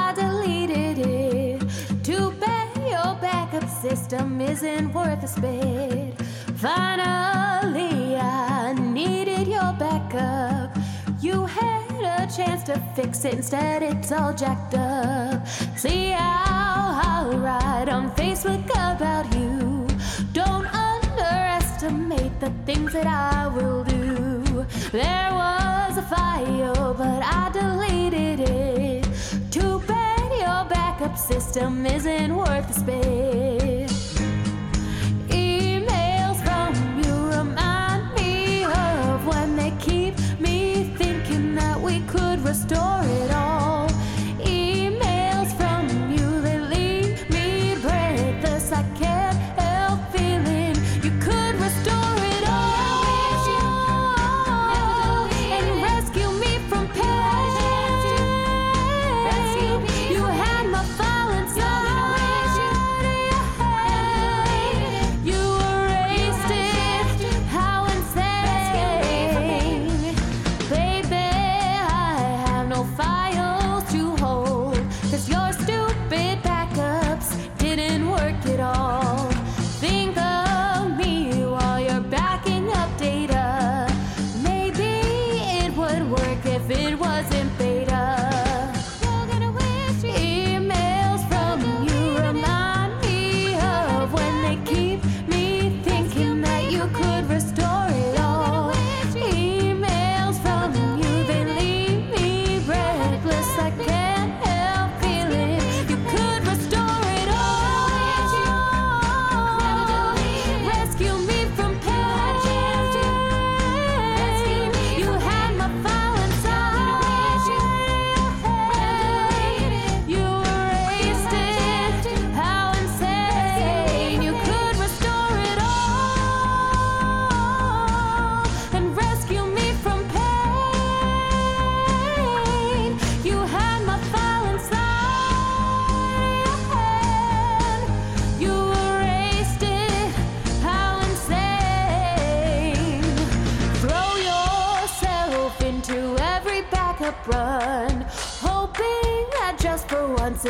[4.11, 6.21] system isn't worth a spit.
[6.57, 10.77] Finally, I needed your backup.
[11.21, 15.47] You had a chance to fix it, instead, it's all jacked up.
[15.77, 19.87] See how write on Facebook about you.
[20.33, 24.65] Don't underestimate the things that I will do.
[24.91, 29.07] There was a file, but I deleted it.
[29.51, 33.60] Too bad your backup system isn't worth the spit.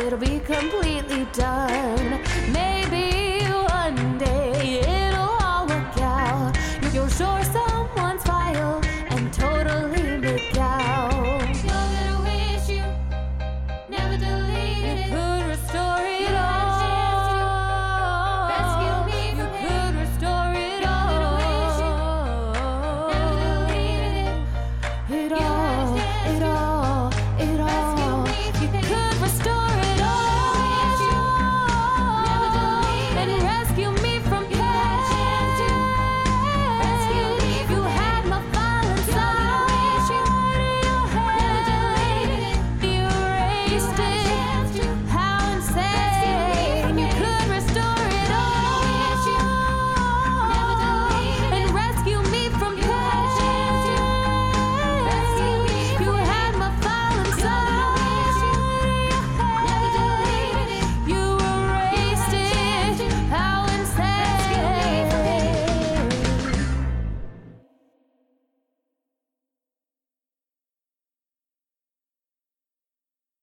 [0.02, 1.21] It'll be completely